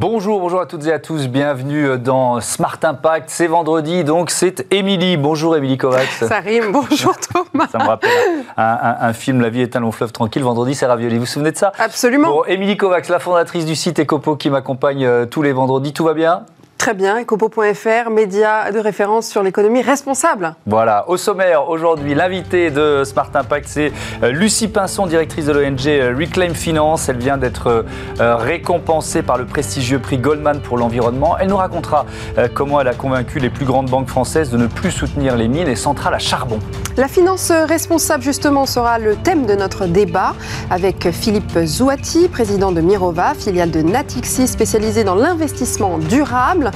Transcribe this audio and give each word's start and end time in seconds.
Bonjour, 0.00 0.40
bonjour 0.40 0.62
à 0.62 0.66
toutes 0.66 0.86
et 0.86 0.92
à 0.94 0.98
tous, 0.98 1.28
bienvenue 1.28 1.98
dans 1.98 2.40
Smart 2.40 2.78
Impact. 2.82 3.28
C'est 3.28 3.48
vendredi, 3.48 4.02
donc 4.02 4.30
c'est 4.30 4.66
Émilie. 4.72 5.18
Bonjour 5.18 5.54
Émilie 5.58 5.76
Kovacs. 5.76 6.08
Ça 6.08 6.40
rime, 6.40 6.72
bonjour 6.72 7.14
Thomas. 7.18 7.66
Ça 7.70 7.76
me 7.76 7.86
rappelle 7.86 8.10
un, 8.56 9.12
film 9.12 9.42
La 9.42 9.50
vie 9.50 9.60
est 9.60 9.76
un 9.76 9.80
long 9.80 9.92
fleuve 9.92 10.10
tranquille. 10.10 10.42
Vendredi, 10.42 10.74
c'est 10.74 10.86
Ravioli. 10.86 11.16
Vous 11.16 11.20
vous 11.20 11.26
souvenez 11.26 11.52
de 11.52 11.58
ça? 11.58 11.72
Absolument. 11.78 12.30
Bon, 12.30 12.44
Émilie 12.46 12.78
Kovacs, 12.78 13.10
la 13.10 13.18
fondatrice 13.18 13.66
du 13.66 13.76
site 13.76 14.00
Ecopo 14.00 14.36
qui 14.36 14.48
m'accompagne 14.48 15.04
euh, 15.04 15.26
tous 15.26 15.42
les 15.42 15.52
vendredis. 15.52 15.92
Tout 15.92 16.04
va 16.04 16.14
bien? 16.14 16.46
Très 16.80 16.94
bien, 16.94 17.20
ecopo.fr, 17.20 18.08
média 18.08 18.72
de 18.72 18.78
référence 18.78 19.28
sur 19.28 19.42
l'économie 19.42 19.82
responsable. 19.82 20.54
Voilà, 20.64 21.06
au 21.10 21.18
sommaire 21.18 21.68
aujourd'hui, 21.68 22.14
l'invité 22.14 22.70
de 22.70 23.04
Smart 23.04 23.28
Impact, 23.34 23.68
c'est 23.68 23.92
euh, 24.22 24.30
Lucie 24.30 24.66
Pinson, 24.66 25.06
directrice 25.06 25.44
de 25.44 25.52
l'ONG 25.52 25.86
euh, 25.88 26.14
Reclaim 26.18 26.54
Finance. 26.54 27.10
Elle 27.10 27.18
vient 27.18 27.36
d'être 27.36 27.84
euh, 28.18 28.36
récompensée 28.36 29.20
par 29.20 29.36
le 29.36 29.44
prestigieux 29.44 29.98
prix 29.98 30.16
Goldman 30.16 30.62
pour 30.62 30.78
l'environnement. 30.78 31.36
Elle 31.38 31.48
nous 31.48 31.58
racontera 31.58 32.06
comment 32.54 32.80
elle 32.80 32.88
a 32.88 32.94
convaincu 32.94 33.40
les 33.40 33.50
plus 33.50 33.66
grandes 33.66 33.90
banques 33.90 34.08
françaises 34.08 34.48
de 34.48 34.56
ne 34.56 34.66
plus 34.66 34.90
soutenir 34.90 35.36
les 35.36 35.48
mines 35.48 35.68
et 35.68 35.76
centrales 35.76 36.14
à 36.14 36.18
charbon. 36.18 36.60
La 36.96 37.08
finance 37.08 37.50
responsable, 37.50 38.22
justement, 38.22 38.64
sera 38.64 38.98
le 38.98 39.16
thème 39.16 39.44
de 39.44 39.54
notre 39.54 39.84
débat 39.84 40.34
avec 40.70 41.10
Philippe 41.10 41.58
Zouati, 41.62 42.28
président 42.28 42.72
de 42.72 42.80
Mirova, 42.80 43.34
filiale 43.34 43.70
de 43.70 43.82
Natixi, 43.82 44.48
spécialisée 44.48 45.04
dans 45.04 45.14
l'investissement 45.14 45.98
durable 45.98 46.69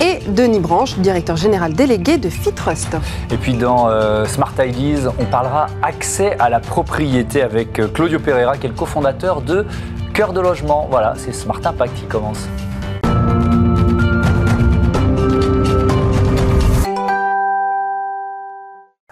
et 0.00 0.20
Denis 0.28 0.60
Branche, 0.60 0.98
directeur 0.98 1.36
général 1.36 1.72
délégué 1.72 2.18
de 2.18 2.28
Fitrust. 2.28 2.96
Et 3.30 3.36
puis 3.36 3.54
dans 3.54 3.88
euh, 3.88 4.24
Smart 4.26 4.52
Ideas, 4.58 5.10
on 5.18 5.24
parlera 5.24 5.66
accès 5.82 6.36
à 6.38 6.48
la 6.48 6.60
propriété 6.60 7.42
avec 7.42 7.78
euh, 7.78 7.88
Claudio 7.88 8.18
Pereira, 8.18 8.56
qui 8.56 8.66
est 8.66 8.70
le 8.70 8.74
cofondateur 8.74 9.40
de 9.40 9.66
Cœur 10.12 10.32
de 10.32 10.40
Logement. 10.40 10.86
Voilà, 10.90 11.14
c'est 11.16 11.32
Smart 11.32 11.60
Impact 11.64 11.94
qui 11.94 12.04
commence. 12.04 12.48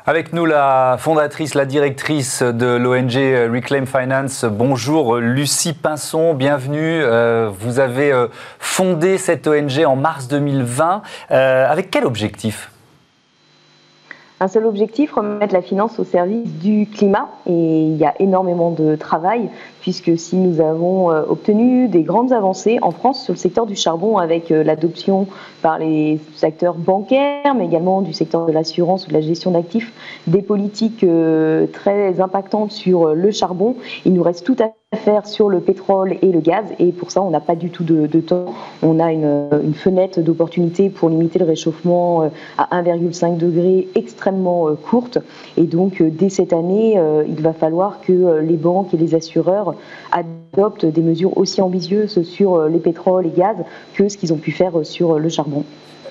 Avec 0.06 0.34
nous, 0.34 0.44
la 0.44 0.97
fondatrice, 0.98 1.55
la 1.55 1.64
directrice 1.64 2.42
de 2.42 2.77
l'ONG 2.77 3.14
Reclaim 3.50 3.86
Finance. 3.86 4.44
Bonjour, 4.44 5.16
Lucie 5.16 5.72
Pinson, 5.72 6.34
bienvenue. 6.34 7.00
Euh, 7.02 7.48
vous 7.58 7.80
avez 7.80 8.12
euh, 8.12 8.27
fondé 8.58 9.16
cette 9.16 9.46
ONG 9.46 9.83
en 9.86 9.96
mars 9.96 10.28
2020. 10.28 11.00
Euh, 11.30 11.66
avec 11.66 11.91
quel 11.91 12.05
objectif? 12.05 12.70
Un 14.41 14.48
seul 14.48 14.66
objectif, 14.66 15.14
remettre 15.14 15.55
la 15.55 15.62
finance 15.62 15.98
au 15.98 16.05
service 16.05 16.50
du 16.50 16.86
climat. 16.86 17.30
Et 17.46 17.52
il 17.52 17.96
y 17.96 18.05
a 18.05 18.12
énormément 18.18 18.72
de 18.72 18.96
travail, 18.96 19.48
puisque 19.84 20.18
si 20.18 20.36
nous 20.36 20.62
avons 20.62 21.08
obtenu 21.10 21.88
des 21.88 22.04
grandes 22.04 22.32
avancées 22.32 22.78
en 22.80 22.90
France 22.90 23.22
sur 23.22 23.34
le 23.34 23.38
secteur 23.38 23.66
du 23.66 23.77
charbon 23.77 24.16
avec 24.16 24.48
l'adoption 24.48 25.28
par 25.64 25.78
les 25.78 26.20
acteurs 26.42 26.74
bancaires, 26.74 27.54
mais 27.54 27.66
également 27.66 28.02
du 28.02 28.12
secteur 28.12 28.46
de 28.46 28.52
l'assurance 28.52 29.06
ou 29.06 29.08
de 29.08 29.14
la 29.14 29.20
gestion 29.20 29.50
d'actifs, 29.50 29.92
des 30.27 30.42
politiques 30.42 31.05
euh, 31.05 31.66
très 31.72 32.20
impactantes 32.20 32.72
sur 32.72 33.08
euh, 33.08 33.14
le 33.14 33.30
charbon. 33.30 33.77
Il 34.05 34.12
nous 34.12 34.22
reste 34.22 34.44
tout 34.44 34.56
à 34.60 34.72
faire 34.96 35.27
sur 35.27 35.48
le 35.48 35.60
pétrole 35.60 36.18
et 36.22 36.30
le 36.30 36.40
gaz, 36.40 36.66
et 36.78 36.92
pour 36.92 37.10
ça, 37.10 37.20
on 37.20 37.30
n'a 37.30 37.40
pas 37.40 37.56
du 37.56 37.70
tout 37.70 37.82
de, 37.82 38.06
temps. 38.20 38.46
On 38.82 39.00
a 39.00 39.12
une, 39.12 39.74
fenêtre 39.74 40.20
d'opportunité 40.20 40.88
pour 40.88 41.08
limiter 41.08 41.38
le 41.38 41.46
réchauffement 41.46 42.22
euh, 42.22 42.28
à 42.58 42.82
1,5 42.82 43.38
degré 43.38 43.88
extrêmement 43.96 44.68
courte, 44.77 45.18
et 45.56 45.64
donc 45.64 46.00
dès 46.00 46.28
cette 46.28 46.52
année, 46.52 47.00
il 47.27 47.42
va 47.42 47.52
falloir 47.52 48.00
que 48.02 48.38
les 48.40 48.56
banques 48.56 48.94
et 48.94 48.96
les 48.96 49.14
assureurs 49.14 49.73
adoptent 50.12 50.86
des 50.86 51.03
mesures 51.03 51.36
aussi 51.36 51.61
ambitieuses 51.61 52.22
sur 52.22 52.69
les 52.69 52.78
pétroles 52.78 53.27
et 53.27 53.30
gaz 53.30 53.57
que 53.95 54.08
ce 54.08 54.17
qu'ils 54.17 54.33
ont 54.33 54.39
pu 54.39 54.52
faire 54.52 54.85
sur 54.85 55.18
le 55.18 55.29
charbon. 55.29 55.64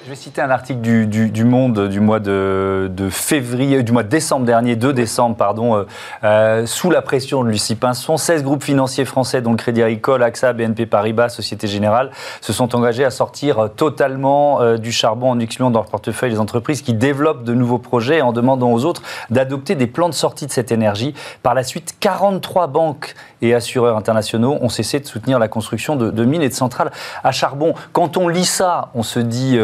Je 0.05 0.09
vais 0.09 0.15
citer 0.15 0.41
un 0.41 0.49
article 0.49 0.81
du, 0.81 1.43
Monde 1.45 1.87
du 1.87 2.01
mois 2.01 2.19
de, 2.19 2.89
février, 3.09 3.83
du 3.83 3.93
mois 3.93 4.03
de 4.03 4.09
décembre 4.09 4.45
dernier, 4.45 4.75
2 4.75 4.91
décembre, 4.91 5.37
pardon, 5.37 5.77
euh, 5.77 5.83
euh, 6.25 6.65
sous 6.65 6.91
la 6.91 7.01
pression 7.01 7.41
de 7.41 7.47
Lucie 7.47 7.75
Pinson, 7.75 8.17
16 8.17 8.43
groupes 8.43 8.63
financiers 8.63 9.05
français, 9.05 9.41
dont 9.41 9.51
le 9.51 9.57
Crédit 9.57 9.81
Agricole, 9.81 10.21
AXA, 10.21 10.51
BNP 10.51 10.87
Paribas, 10.87 11.29
Société 11.29 11.67
Générale, 11.67 12.11
se 12.41 12.51
sont 12.51 12.75
engagés 12.75 13.05
à 13.05 13.11
sortir 13.11 13.59
euh, 13.59 13.67
totalement 13.69 14.75
du 14.75 14.91
charbon 14.91 15.29
en 15.29 15.39
excluant 15.39 15.71
dans 15.71 15.79
leur 15.79 15.89
portefeuille 15.89 16.31
les 16.31 16.39
entreprises 16.39 16.81
qui 16.81 16.93
développent 16.93 17.45
de 17.45 17.53
nouveaux 17.53 17.79
projets 17.79 18.19
en 18.19 18.33
demandant 18.33 18.73
aux 18.73 18.83
autres 18.83 19.03
d'adopter 19.29 19.75
des 19.75 19.87
plans 19.87 20.09
de 20.09 20.13
sortie 20.13 20.47
de 20.47 20.51
cette 20.51 20.73
énergie. 20.73 21.13
Par 21.43 21.53
la 21.53 21.63
suite, 21.63 21.95
43 22.01 22.67
banques 22.67 23.15
et 23.41 23.53
assureurs 23.53 23.95
internationaux 23.95 24.57
ont 24.59 24.69
cessé 24.69 24.99
de 24.99 25.05
soutenir 25.05 25.39
la 25.39 25.47
construction 25.47 25.95
de, 25.95 26.25
mines 26.25 26.41
et 26.41 26.49
de 26.49 26.53
centrales 26.53 26.91
à 27.23 27.31
charbon. 27.31 27.73
Quand 27.93 28.17
on 28.17 28.27
lit 28.27 28.43
ça, 28.43 28.89
on 28.95 29.03
se 29.03 29.19
dit... 29.19 29.57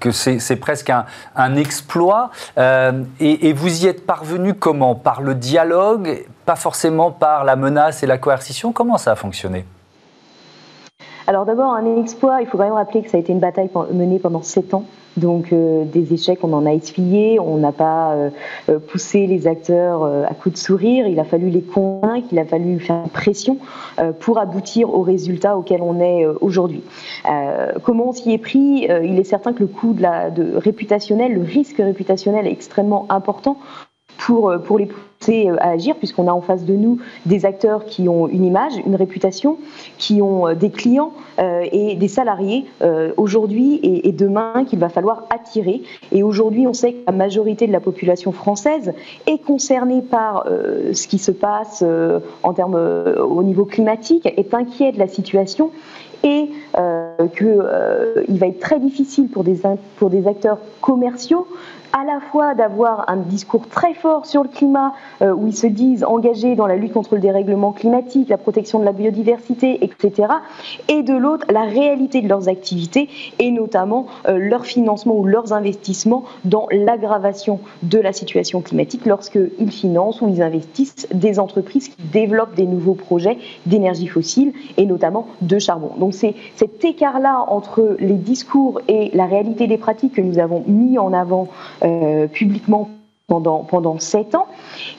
que 0.00 0.10
c'est 0.10 0.56
presque 0.56 0.90
un, 0.90 1.56
exploit. 1.56 2.30
Euh, 2.58 3.02
et, 3.20 3.52
vous 3.52 3.84
y 3.84 3.86
êtes 3.86 4.06
parvenu 4.06 4.54
comment? 4.54 4.94
Par 4.94 5.22
le 5.22 5.34
dialogue, 5.34 6.24
pas 6.44 6.56
forcément 6.56 7.10
par 7.10 7.44
la 7.44 7.56
menace 7.56 8.02
et 8.02 8.06
la 8.06 8.18
coercition? 8.18 8.72
Comment 8.72 8.98
ça 8.98 9.12
a 9.12 9.16
fonctionné? 9.16 9.64
Alors 11.26 11.44
d'abord, 11.44 11.72
un 11.72 11.96
exploit, 11.96 12.40
il 12.40 12.46
faut 12.46 12.56
quand 12.56 12.64
même 12.64 12.72
rappeler 12.72 13.02
que 13.02 13.10
ça 13.10 13.16
a 13.16 13.20
été 13.20 13.32
une 13.32 13.40
bataille 13.40 13.70
menée 13.92 14.18
pendant 14.18 14.42
sept 14.42 14.74
ans. 14.74 14.84
Donc 15.16 15.52
euh, 15.52 15.84
des 15.84 16.12
échecs, 16.12 16.40
on 16.42 16.52
en 16.52 16.66
a 16.66 16.72
essuyé, 16.72 17.40
on 17.40 17.56
n'a 17.56 17.72
pas 17.72 18.12
euh, 18.12 18.30
euh, 18.68 18.78
poussé 18.78 19.26
les 19.26 19.46
acteurs 19.46 20.04
à 20.04 20.34
coups 20.34 20.54
de 20.54 20.58
sourire, 20.58 21.06
il 21.06 21.18
a 21.18 21.24
fallu 21.24 21.48
les 21.48 21.62
convaincre, 21.62 22.28
il 22.30 22.38
a 22.38 22.44
fallu 22.44 22.78
faire 22.78 23.04
pression 23.12 23.58
pour 24.20 24.38
aboutir 24.38 24.92
aux 24.92 25.02
résultats 25.02 25.56
auxquels 25.56 25.82
on 25.82 26.00
est 26.00 26.26
aujourd'hui. 26.40 26.82
comment 27.82 28.10
on 28.10 28.12
s'y 28.12 28.32
est 28.32 28.38
pris? 28.38 28.88
Il 29.04 29.18
est 29.18 29.24
certain 29.24 29.52
que 29.52 29.60
le 29.60 29.66
coût 29.66 29.94
de 29.94 30.02
la 30.02 30.30
de 30.30 30.56
réputationnel, 30.56 31.32
le 31.32 31.42
risque 31.42 31.78
réputationnel 31.78 32.46
est 32.46 32.52
extrêmement 32.52 33.06
important 33.08 33.56
pour, 34.18 34.52
pour 34.64 34.78
les 34.78 34.88
euh, 35.28 35.56
à 35.58 35.70
agir, 35.70 35.96
puisqu'on 35.96 36.28
a 36.28 36.32
en 36.32 36.40
face 36.40 36.64
de 36.64 36.74
nous 36.74 36.98
des 37.24 37.46
acteurs 37.46 37.84
qui 37.84 38.08
ont 38.08 38.28
une 38.28 38.44
image, 38.44 38.74
une 38.86 38.94
réputation, 38.94 39.58
qui 39.98 40.22
ont 40.22 40.46
euh, 40.46 40.54
des 40.54 40.70
clients 40.70 41.12
euh, 41.40 41.64
et 41.72 41.96
des 41.96 42.06
salariés 42.06 42.66
aujourd'hui 43.16 43.80
et, 43.82 44.12
demain 44.12 44.64
qu'il 44.66 44.78
va 44.78 44.88
falloir 44.88 45.24
attirer. 45.30 45.82
Et 46.12 46.22
aujourd'hui, 46.22 46.66
on 46.66 46.72
sait 46.72 46.92
que 46.92 47.06
la 47.06 47.12
majorité 47.12 47.66
de 47.66 47.72
la 47.72 47.80
population 47.80 48.30
française 48.32 48.92
est 49.26 49.38
concernée 49.38 50.02
par 50.02 50.46
ce 50.92 51.06
qui 51.06 51.18
se 51.18 51.30
passe 51.30 51.84
en 52.42 52.52
termes 52.52 52.76
au 52.76 53.42
niveau 53.42 53.64
climatique, 53.64 54.26
est 54.26 54.54
inquiète 54.54 54.94
de 54.94 55.00
la 55.00 55.08
situation 55.08 55.70
et 56.22 56.50
qu'il 57.36 58.38
va 58.38 58.46
être 58.46 58.60
très 58.60 58.80
difficile 58.80 59.28
pour 59.28 59.44
des, 59.44 59.60
pour 59.96 60.10
des 60.10 60.26
acteurs 60.26 60.58
commerciaux 60.80 61.46
à 61.92 62.04
la 62.04 62.20
fois 62.20 62.54
d'avoir 62.54 63.08
un 63.08 63.16
discours 63.16 63.68
très 63.68 63.94
fort 63.94 64.26
sur 64.26 64.42
le 64.42 64.48
climat, 64.48 64.92
euh, 65.22 65.32
où 65.32 65.46
ils 65.46 65.56
se 65.56 65.66
disent 65.66 66.04
engagés 66.04 66.54
dans 66.54 66.66
la 66.66 66.76
lutte 66.76 66.92
contre 66.92 67.14
le 67.14 67.20
dérèglement 67.20 67.72
climatique, 67.72 68.28
la 68.28 68.38
protection 68.38 68.78
de 68.78 68.84
la 68.84 68.92
biodiversité, 68.92 69.84
etc., 69.84 70.28
et 70.88 71.02
de 71.02 71.14
l'autre, 71.14 71.46
la 71.50 71.62
réalité 71.62 72.20
de 72.20 72.28
leurs 72.28 72.48
activités, 72.48 73.08
et 73.38 73.50
notamment 73.50 74.06
euh, 74.28 74.38
leur 74.38 74.66
financement 74.66 75.16
ou 75.16 75.24
leurs 75.24 75.52
investissements 75.52 76.24
dans 76.44 76.66
l'aggravation 76.70 77.60
de 77.82 77.98
la 77.98 78.12
situation 78.12 78.60
climatique 78.60 79.06
lorsqu'ils 79.06 79.70
financent 79.70 80.20
ou 80.20 80.28
ils 80.28 80.42
investissent 80.42 81.08
des 81.12 81.38
entreprises 81.38 81.88
qui 81.88 82.02
développent 82.02 82.54
des 82.54 82.66
nouveaux 82.66 82.94
projets 82.94 83.38
d'énergie 83.66 84.06
fossile, 84.06 84.52
et 84.76 84.86
notamment 84.86 85.26
de 85.40 85.58
charbon. 85.58 85.92
Donc 85.98 86.14
c'est 86.14 86.34
cet 86.56 86.84
écart-là 86.84 87.44
entre 87.48 87.96
les 87.98 88.14
discours 88.14 88.80
et 88.88 89.10
la 89.14 89.26
réalité 89.26 89.66
des 89.66 89.78
pratiques 89.78 90.14
que 90.14 90.20
nous 90.20 90.38
avons 90.38 90.62
mis 90.66 90.98
en 90.98 91.12
avant 91.12 91.48
publiquement 92.32 92.90
pendant, 93.26 93.64
pendant 93.64 93.98
sept 93.98 94.34
ans. 94.34 94.46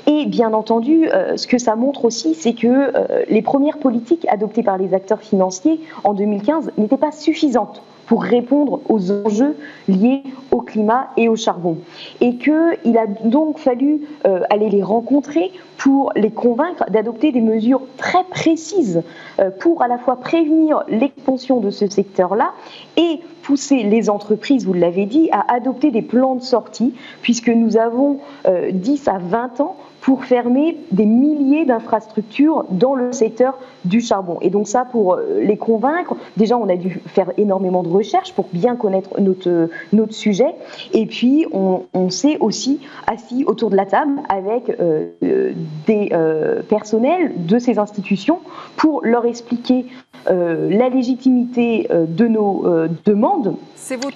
Et 0.06 0.26
bien 0.26 0.54
entendu, 0.54 1.10
euh, 1.14 1.38
ce 1.38 1.48
que 1.48 1.58
ça 1.58 1.76
montre 1.76 2.06
aussi, 2.06 2.36
c'est 2.36 2.54
que 2.54 2.68
euh, 2.68 3.24
les 3.30 3.42
premières 3.42 3.80
politiques 3.80 4.26
adoptées 4.30 4.64
par 4.64 4.78
les 4.78 4.94
acteurs 4.94 5.22
financiers 5.22 5.80
en 6.04 6.14
2015 6.14 6.72
n'étaient 6.78 6.98
pas 6.98 7.12
suffisantes 7.12 7.82
pour 8.08 8.24
répondre 8.24 8.82
aux 8.90 9.12
enjeux 9.12 9.56
liés 9.88 10.24
au 10.52 10.62
climat 10.62 11.10
et 11.18 11.30
au 11.30 11.36
charbon. 11.36 11.78
Et 12.22 12.38
qu'il 12.38 12.98
a 12.98 13.06
donc 13.26 13.60
fallu 13.60 14.02
aller 14.50 14.70
les 14.70 14.82
rencontrer 14.82 15.52
pour 15.78 16.12
les 16.16 16.32
convaincre 16.32 16.90
d'adopter 16.90 17.32
des 17.32 17.42
mesures 17.42 17.82
très 17.98 18.24
précises 18.24 19.04
pour 19.60 19.82
à 19.82 19.88
la 19.88 19.98
fois 19.98 20.16
prévenir 20.16 20.84
l'expansion 20.88 21.60
de 21.60 21.70
ce 21.70 21.88
secteur-là 21.88 22.54
et 22.96 23.20
pousser 23.48 23.84
les 23.84 24.10
entreprises, 24.10 24.66
vous 24.66 24.74
l'avez 24.74 25.06
dit, 25.06 25.30
à 25.32 25.54
adopter 25.54 25.90
des 25.90 26.02
plans 26.02 26.36
de 26.36 26.42
sortie, 26.42 26.94
puisque 27.22 27.48
nous 27.48 27.78
avons 27.78 28.20
10 28.46 29.08
euh, 29.08 29.12
à 29.12 29.20
20 29.20 29.62
ans 29.62 29.78
pour 30.08 30.24
fermer 30.24 30.78
des 30.92 31.06
milliers 31.06 31.66
d'infrastructures 31.66 32.64
dans 32.70 32.96
le 32.96 33.12
secteur 33.12 33.58
du 33.84 34.00
charbon. 34.00 34.38
Et 34.40 34.50
donc 34.50 34.70
ça, 34.70 34.86
pour 34.90 35.16
euh, 35.16 35.42
les 35.42 35.58
convaincre, 35.58 36.16
déjà 36.38 36.58
on 36.58 36.70
a 36.70 36.78
dû 36.78 37.02
faire 37.08 37.34
énormément 37.36 37.84
de 37.84 37.90
recherches 37.90 38.32
pour 38.32 38.48
bien 38.54 38.78
connaître 38.78 39.20
notre, 39.20 39.70
notre 39.92 40.14
sujet. 40.14 40.56
Et 40.94 41.08
puis 41.08 41.46
on, 41.52 42.10
s'est 42.10 42.38
aussi 42.40 42.80
assis 43.06 43.44
autour 43.44 43.70
de 43.70 43.76
la 43.76 43.86
table 43.86 44.22
avec 44.30 44.70
euh, 44.80 45.08
des 45.86 46.10
personnels 46.70 47.34
de 47.46 47.60
ces 47.60 47.78
institutions 47.78 48.40
pour 48.78 49.02
leur 49.04 49.26
expliquer 49.26 49.88
la 50.26 50.88
légitimité 50.88 51.90
de 51.92 52.28
nos 52.28 52.64
demandes. 53.06 53.58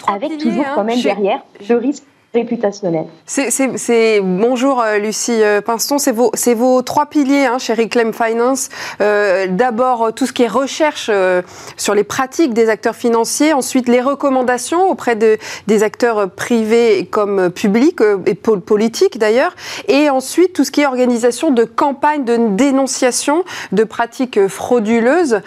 avec 0.08 0.38
toujours 0.38 0.64
quand 0.74 0.80
hein. 0.80 0.84
même 0.84 1.02
derrière 1.02 1.44
le 1.68 1.76
risque 1.76 2.04
réputationnel. 2.34 3.04
C'est 3.26 4.20
bonjour 4.22 4.80
euh, 4.80 4.98
Lucie 4.98 5.42
euh, 5.42 5.60
Pinston, 5.60 5.98
c'est 5.98 6.12
vos, 6.12 6.32
vos 6.56 6.82
trois 6.82 7.06
piliers 7.06 7.44
hein, 7.44 7.58
chez 7.58 7.74
Reclaim 7.74 8.12
Finance. 8.12 8.70
Euh, 9.02 9.46
D'abord 9.50 10.14
tout 10.14 10.24
ce 10.24 10.32
qui 10.32 10.44
est 10.44 10.48
recherche 10.48 11.10
euh, 11.12 11.42
sur 11.76 11.94
les 11.94 12.04
pratiques 12.04 12.54
des 12.54 12.70
acteurs 12.70 12.96
financiers, 12.96 13.52
ensuite 13.52 13.86
les 13.86 14.00
recommandations 14.00 14.88
auprès 14.88 15.14
de, 15.14 15.36
des 15.66 15.82
acteurs 15.82 16.30
privés 16.30 17.06
comme 17.10 17.50
publics 17.50 18.00
et 18.26 18.34
politiques 18.34 19.18
d'ailleurs, 19.18 19.54
et 19.88 20.08
ensuite 20.08 20.54
tout 20.54 20.64
ce 20.64 20.70
qui 20.70 20.80
est 20.80 20.86
organisation 20.86 21.50
de 21.50 21.64
campagnes 21.64 22.24
de 22.24 22.36
dénonciation 22.56 23.44
de 23.72 23.84
pratiques 23.84 24.46
frauduleuses. 24.48 25.40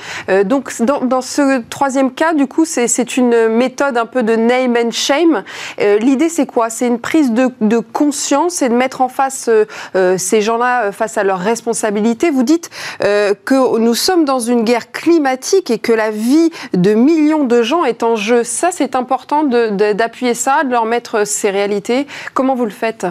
donc 0.46 0.72
dans, 0.82 1.02
dans, 1.02 1.22
ce 1.22 1.62
troisième 1.70 2.12
cas, 2.12 2.34
du 2.34 2.48
coup, 2.48 2.66
c'est 2.66 3.18
une 3.18 3.48
méthode 3.48 3.98
un 3.98 4.06
peu 4.06 4.22
de 4.24 4.36
name 4.36 4.76
and 4.78 4.92
shame. 4.92 5.44
L'idée 5.80 6.30
c'est 6.30 6.46
quoi? 6.46 6.70
C'est 6.76 6.88
une 6.88 7.00
prise 7.00 7.32
de, 7.32 7.80
conscience 7.80 8.62
et 8.62 8.70
de 8.70 8.76
mettre 8.76 9.02
en 9.02 9.08
face 9.08 9.48
euh, 9.48 9.66
euh, 9.96 10.18
ces 10.18 10.42
gens-là 10.42 10.86
euh, 10.86 10.92
face 10.92 11.18
à 11.18 11.24
leurs 11.24 11.40
responsabilités. 11.40 12.30
Vous 12.30 12.44
dites 12.44 12.70
que 13.00 13.80
nous 13.80 13.94
sommes 13.94 14.26
dans 14.26 14.40
une 14.40 14.64
guerre 14.64 14.92
climatique 14.92 15.72
et 15.72 15.80
que 15.80 15.94
la 15.94 16.12
vie 16.12 16.50
de 16.74 16.94
millions 16.94 17.46
de 17.46 17.62
gens 17.62 17.86
est 17.86 18.04
en 18.04 18.16
jeu. 18.16 18.44
Ça, 18.44 18.70
c'est 18.72 18.96
important 18.96 19.44
d'appuyer 19.44 20.34
ça, 20.34 20.64
de 20.64 20.72
leur 20.72 20.86
mettre 20.86 21.26
ces 21.26 21.50
réalités. 21.50 22.08
Comment 22.34 22.56
vous 22.56 22.66
le 22.66 22.72
faites? 22.72 23.06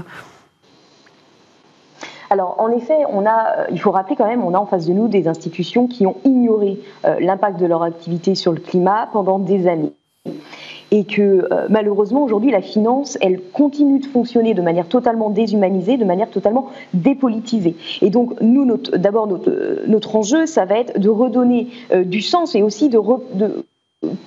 Alors, 2.31 2.57
en 2.59 2.71
effet, 2.71 2.99
il 3.71 3.81
faut 3.81 3.91
rappeler 3.91 4.17
quand 4.17 4.27
même, 4.27 4.43
on 4.45 4.55
a 4.55 4.59
en 4.59 4.67
face 4.67 4.87
de 4.87 4.93
nous 4.93 5.09
des 5.09 5.29
institutions 5.29 5.87
qui 5.87 6.07
ont 6.07 6.17
ignoré 6.25 6.79
l'impact 7.21 7.59
de 7.59 7.67
leur 7.67 7.83
activité 7.83 8.35
sur 8.35 8.53
le 8.53 8.61
climat 8.61 9.09
pendant 9.13 9.39
des 9.39 9.69
années 9.69 9.93
et 10.95 11.03
que 11.03 11.49
euh, 11.51 11.67
malheureusement 11.71 12.23
aujourd'hui 12.23 12.53
la 12.53 12.63
finance 12.63 13.19
elle 13.21 13.41
continue 13.53 13.99
de 13.99 14.07
fonctionner 14.07 14.55
de 14.55 14.63
manière 14.63 14.87
totalement 14.87 15.29
déshumanisée, 15.29 15.97
de 15.97 16.05
manière 16.05 16.31
totalement 16.31 16.71
dépolitisée. 16.95 17.75
Et 18.01 18.11
donc 18.11 18.41
nous 18.41 18.65
d'abord 18.97 19.27
notre, 19.27 19.83
notre, 19.89 20.15
enjeu 20.15 20.47
ça 20.47 20.65
va 20.65 20.79
être 20.79 21.01
de 21.01 21.09
redonner 21.09 21.67
euh, 21.93 22.05
du 22.05 22.21
sens 22.21 22.55
et 22.55 22.63
aussi 22.63 22.89
de, 22.89 23.01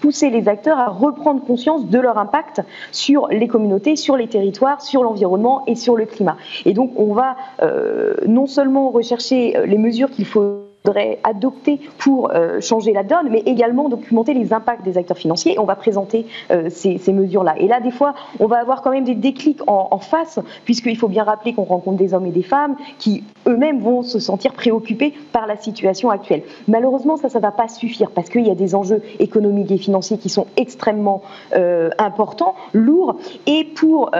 pousser 0.01 0.29
les 0.29 0.49
acteurs 0.49 0.77
à 0.77 0.89
reprendre 0.89 1.41
conscience 1.41 1.85
de 1.85 1.99
leur 1.99 2.17
impact 2.17 2.61
sur 2.91 3.27
les 3.27 3.47
communautés, 3.47 3.95
sur 3.95 4.17
les 4.17 4.27
territoires, 4.27 4.81
sur 4.81 5.03
l'environnement 5.03 5.63
et 5.67 5.75
sur 5.75 5.95
le 5.95 6.05
climat. 6.05 6.35
Et 6.65 6.73
donc 6.73 6.91
on 6.97 7.13
va 7.13 7.37
euh, 7.61 8.15
non 8.27 8.45
seulement 8.45 8.89
rechercher 8.89 9.55
les 9.65 9.77
mesures 9.77 10.09
qu'il 10.09 10.25
faut 10.25 10.66
adopter 11.23 11.79
pour 11.97 12.31
euh, 12.31 12.61
changer 12.61 12.93
la 12.93 13.03
donne, 13.03 13.29
mais 13.29 13.39
également 13.45 13.89
documenter 13.89 14.33
les 14.33 14.53
impacts 14.53 14.83
des 14.83 14.97
acteurs 14.97 15.17
financiers. 15.17 15.59
On 15.59 15.65
va 15.65 15.75
présenter 15.75 16.25
euh, 16.51 16.69
ces, 16.69 16.97
mesures-là. 17.11 17.55
Et 17.57 17.67
là, 17.67 17.79
des 17.79 17.91
fois, 17.91 18.13
on 18.39 18.47
va 18.47 18.57
avoir 18.57 18.81
quand 18.81 18.91
même 18.91 19.03
des 19.03 19.15
déclics 19.15 19.61
en, 19.67 19.97
face, 19.97 20.39
puisqu'il 20.65 20.97
faut 20.97 21.07
bien 21.07 21.23
rappeler 21.23 21.53
qu'on 21.53 21.63
rencontre 21.63 21.97
des 21.97 22.13
hommes 22.13 22.25
et 22.25 22.31
des 22.31 22.43
femmes 22.43 22.75
qui 22.99 23.23
eux-mêmes 23.47 23.79
vont 23.79 24.03
se 24.03 24.19
sentir 24.19 24.53
préoccupés 24.53 25.13
par 25.31 25.47
la 25.47 25.57
situation 25.57 26.09
actuelle. 26.09 26.43
Malheureusement, 26.67 27.17
ça, 27.17 27.29
ça 27.29 27.39
ne 27.39 27.43
va 27.43 27.51
pas 27.51 27.67
suffire, 27.67 28.11
parce 28.11 28.29
qu'il 28.29 28.45
y 28.45 28.51
a 28.51 28.55
des 28.55 28.75
enjeux 28.75 29.01
économiques 29.19 29.71
et 29.71 29.77
financiers 29.77 30.17
qui 30.17 30.29
sont 30.29 30.47
extrêmement 30.55 31.23
euh, 31.55 31.89
importants, 31.97 32.55
lourds, 32.73 33.15
et, 33.47 33.63
pour, 33.63 34.11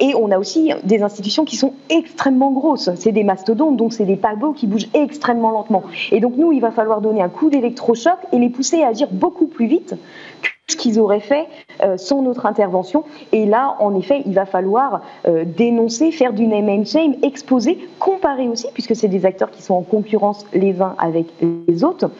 et 0.00 0.14
on 0.14 0.30
a 0.30 0.38
aussi 0.38 0.72
des 0.84 1.02
institutions 1.02 1.44
qui 1.44 1.56
sont 1.56 1.72
extrêmement 1.88 2.50
grosses. 2.50 2.90
C'est 2.96 3.12
des 3.12 3.24
mastodontes, 3.24 3.76
donc 3.76 3.92
c'est 3.92 4.04
des 4.04 4.16
paquebots 4.16 4.52
qui 4.52 4.66
bougent 4.66 4.88
extrêmement 4.94 5.50
lentement. 5.50 5.82
Et 6.12 6.20
donc 6.20 6.36
nous, 6.36 6.52
il 6.52 6.60
va 6.60 6.70
falloir 6.70 7.00
donner 7.00 7.22
un 7.22 7.30
coup 7.30 7.50
d'électrochoc 7.50 8.18
et 8.32 8.38
les 8.38 8.50
pousser 8.50 8.82
à 8.82 8.88
agir 8.88 9.08
beaucoup 9.10 9.46
plus 9.46 9.66
vite 9.66 9.96
que 10.42 10.48
ce 10.68 10.76
qu'ils 10.76 11.00
auraient 11.00 11.20
fait 11.20 11.48
euh, 11.82 11.96
sans 11.96 12.22
notre 12.22 12.46
intervention. 12.46 13.04
Et 13.32 13.46
là, 13.46 13.76
en 13.80 13.96
effet, 13.96 14.22
il 14.26 14.34
va 14.34 14.44
falloir 14.44 15.00
euh, 15.26 15.44
dénoncer, 15.44 16.12
faire 16.12 16.34
du 16.34 16.46
name 16.46 16.68
and 16.68 16.84
shame, 16.84 17.14
exposer, 17.22 17.78
comparer 17.98 18.46
aussi, 18.46 18.66
puisque 18.74 18.94
c'est 18.94 19.08
des 19.08 19.24
acteurs 19.24 19.50
qui 19.50 19.62
sont 19.62 19.74
en 19.74 19.82
concurrence 19.82 20.46
les 20.52 20.80
uns 20.82 20.94
avec 20.98 21.26
les 21.40 21.82
autres. 21.82 22.10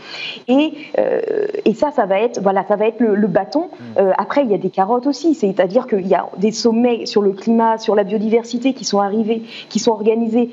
Et, 0.48 0.72
euh, 0.98 1.20
et 1.64 1.74
ça, 1.74 1.90
ça 1.90 2.06
va 2.06 2.18
être, 2.18 2.40
voilà, 2.42 2.64
ça 2.66 2.76
va 2.76 2.86
être 2.86 3.00
le, 3.00 3.14
le 3.14 3.26
bâton. 3.26 3.68
Mmh. 3.96 4.00
après, 4.16 4.42
il 4.42 4.50
y 4.50 4.54
a 4.54 4.58
des 4.58 4.70
carottes 4.70 5.06
aussi, 5.06 5.34
c'est-à-dire 5.34 5.86
qu'il 5.86 6.06
y 6.06 6.14
a 6.14 6.28
des 6.38 6.50
sommets 6.50 7.04
sur 7.04 7.20
le 7.20 7.32
climat, 7.32 7.76
sur 7.76 7.94
la 7.94 8.04
biodiversité 8.04 8.72
qui 8.72 8.84
sont 8.84 9.00
arrivés, 9.00 9.42
qui 9.68 9.78
sont 9.78 9.92
organisés 9.92 10.50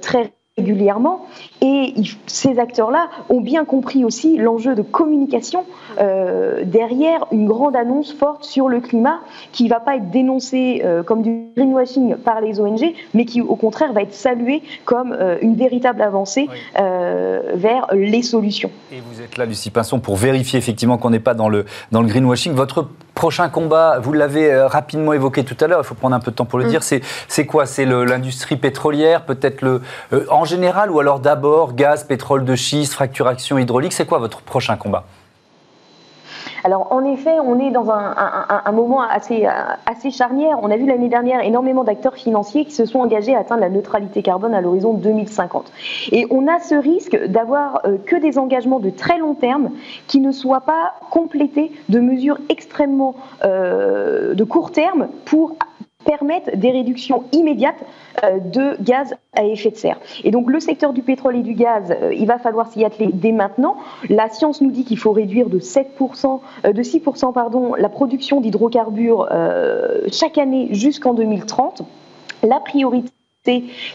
très 0.00 0.32
régulièrement. 0.58 1.26
Et 1.62 1.94
ces 2.26 2.58
acteurs-là 2.58 3.08
ont 3.30 3.40
bien 3.40 3.64
compris 3.64 4.04
aussi 4.04 4.36
l'enjeu 4.36 4.74
de 4.74 4.82
communication 4.82 5.64
euh, 5.98 6.64
derrière 6.64 7.24
une 7.32 7.46
grande 7.46 7.74
annonce 7.74 8.12
forte 8.12 8.44
sur 8.44 8.68
le 8.68 8.80
climat 8.80 9.20
qui 9.52 9.64
ne 9.64 9.70
va 9.70 9.80
pas 9.80 9.96
être 9.96 10.10
dénoncée 10.10 10.82
euh, 10.84 11.02
comme 11.02 11.22
du 11.22 11.46
greenwashing 11.56 12.16
par 12.16 12.42
les 12.42 12.60
ONG, 12.60 12.92
mais 13.14 13.24
qui 13.24 13.40
au 13.40 13.56
contraire 13.56 13.94
va 13.94 14.02
être 14.02 14.12
saluée 14.12 14.62
comme 14.84 15.16
euh, 15.18 15.38
une 15.40 15.54
véritable 15.54 16.02
avancée 16.02 16.48
vers 16.74 17.86
les 17.92 18.22
solutions. 18.22 18.70
Et 18.92 19.00
vous 19.00 19.22
êtes 19.22 19.38
là, 19.38 19.46
Lucie 19.46 19.70
Pinson, 19.70 20.00
pour 20.00 20.16
vérifier 20.16 20.58
effectivement 20.58 20.98
qu'on 20.98 21.10
n'est 21.10 21.20
pas 21.20 21.34
dans 21.34 21.48
le, 21.48 21.64
dans 21.92 22.02
le 22.02 22.08
greenwashing. 22.08 22.52
Votre 22.52 22.88
prochain 23.22 23.48
combat, 23.48 24.00
vous 24.00 24.12
l'avez 24.12 24.52
rapidement 24.62 25.12
évoqué 25.12 25.44
tout 25.44 25.56
à 25.60 25.68
l'heure, 25.68 25.78
il 25.82 25.86
faut 25.86 25.94
prendre 25.94 26.16
un 26.16 26.18
peu 26.18 26.32
de 26.32 26.36
temps 26.36 26.44
pour 26.44 26.58
le 26.58 26.64
mm. 26.64 26.68
dire, 26.68 26.82
c'est 26.82 27.46
quoi? 27.46 27.66
C'est 27.66 27.84
l'industrie 27.84 28.56
pétrolière, 28.56 29.24
peut-être 29.24 29.62
le 29.62 29.80
en 30.28 30.44
général, 30.44 30.90
ou 30.90 30.98
alors 30.98 31.20
d'abord 31.20 31.74
gaz, 31.74 32.02
pétrole 32.02 32.44
de 32.44 32.56
schiste, 32.56 32.94
fracturation 32.94 33.58
hydraulique 33.58 33.92
C'est 33.92 34.06
quoi 34.06 34.18
votre 34.18 34.40
prochain 34.40 34.74
combat? 34.74 35.04
Alors 36.64 36.92
en 36.92 37.04
effet, 37.04 37.38
on 37.40 37.58
est 37.58 37.70
dans 37.70 37.90
un, 37.90 38.72
moment 38.72 39.02
assez, 39.02 39.46
assez 39.86 40.10
charnière. 40.10 40.58
On 40.62 40.70
a 40.70 40.76
vu 40.76 40.86
l'année 40.86 41.08
dernière 41.08 41.40
énormément 41.40 41.84
d'acteurs 41.84 42.14
financiers 42.14 42.64
qui 42.64 42.72
se 42.72 42.84
sont 42.84 43.00
engagés 43.00 43.34
à 43.34 43.40
atteindre 43.40 43.60
la 43.60 43.68
neutralité 43.68 44.22
carbone 44.22 44.54
à 44.54 44.60
l'horizon 44.60 44.94
2050. 44.94 45.72
Et 46.12 46.26
on 46.30 46.46
a 46.46 46.60
ce 46.60 46.74
risque 46.74 47.16
d'avoir 47.26 47.80
euh, 47.84 47.96
que 48.04 48.16
des 48.16 48.38
engagements 48.38 48.80
de 48.80 48.90
très 48.90 49.18
long 49.18 49.34
terme 49.34 49.70
qui 50.06 50.20
ne 50.20 50.32
soient 50.32 50.60
pas 50.60 50.94
complétés 51.10 51.72
de 51.88 52.00
mesures 52.00 52.38
extrêmement 52.48 53.14
euh, 53.44 54.34
de 54.34 54.44
court 54.44 54.72
terme 54.72 55.08
pour 55.24 55.56
permettent 56.04 56.58
des 56.58 56.70
réductions 56.70 57.24
immédiates 57.32 57.82
euh, 58.24 58.38
de 58.38 58.82
gaz 58.82 59.14
à 59.34 59.44
effet 59.44 59.70
de 59.70 59.76
serre. 59.76 59.98
Et 60.24 60.30
donc 60.30 60.50
le 60.50 60.60
secteur 60.60 60.92
du 60.92 61.02
pétrole 61.02 61.36
et 61.36 61.42
du 61.42 61.54
gaz, 61.54 61.90
euh, 61.90 62.12
il 62.14 62.26
va 62.26 62.38
falloir 62.38 62.70
s'y 62.70 62.84
atteler 62.84 63.10
dès 63.12 63.32
maintenant. 63.32 63.76
La 64.08 64.28
science 64.28 64.60
nous 64.60 64.70
dit 64.70 64.84
qu'il 64.84 64.98
faut 64.98 65.12
réduire 65.12 65.48
de 65.48 65.58
7%, 65.58 66.40
euh, 66.64 66.72
de 66.72 66.82
6% 66.82 67.32
pardon, 67.32 67.74
la 67.74 67.88
production 67.88 68.40
d'hydrocarbures 68.40 69.28
chaque 70.10 70.38
année 70.38 70.68
jusqu'en 70.72 71.14
2030. 71.14 71.82
La 72.42 72.60
priorité 72.60 73.10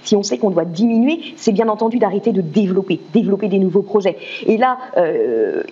si 0.04 0.14
on 0.18 0.24
sait 0.24 0.38
qu'on 0.38 0.50
doit 0.50 0.66
diminuer, 0.66 1.22
c'est 1.38 1.54
bien 1.54 1.70
entendu 1.70 2.00
d'arrêter 2.00 2.34
de 2.34 2.42
développer, 2.42 3.00
développer 3.14 3.48
des 3.48 3.60
nouveaux 3.60 3.82
projets. 3.82 4.18
Et 4.46 4.58
là, 4.58 4.78
euh, 4.98 5.64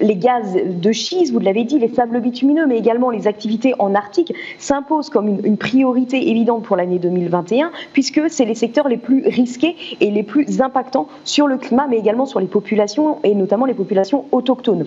les 0.00 0.16
gaz 0.16 0.58
de 0.64 0.90
schiste, 0.90 1.32
vous 1.32 1.38
l'avez 1.38 1.62
dit, 1.62 1.78
les 1.78 1.94
sables 1.94 2.20
bitumineux, 2.20 2.66
mais 2.66 2.76
également 2.76 3.08
les 3.08 3.28
activités 3.28 3.72
en 3.78 3.94
Arctique 3.94 4.34
s'imposent 4.58 5.10
comme 5.10 5.28
une, 5.28 5.56
priorité 5.56 6.28
évidente 6.28 6.64
pour 6.64 6.74
l'année 6.74 6.98
2021, 6.98 7.70
puisque 7.92 8.28
c'est 8.30 8.46
les 8.46 8.56
secteurs 8.56 8.88
les 8.88 8.96
plus 8.96 9.22
risqués 9.28 9.76
et 10.00 10.10
les 10.10 10.24
plus 10.24 10.60
impactants 10.60 11.06
sur 11.22 11.46
le 11.46 11.56
climat, 11.56 11.86
mais 11.88 11.98
également 11.98 12.26
sur 12.26 12.40
les 12.40 12.48
populations, 12.48 13.18
et 13.22 13.36
notamment 13.36 13.66
les 13.66 13.74
populations 13.74 14.24
autochtones. 14.32 14.86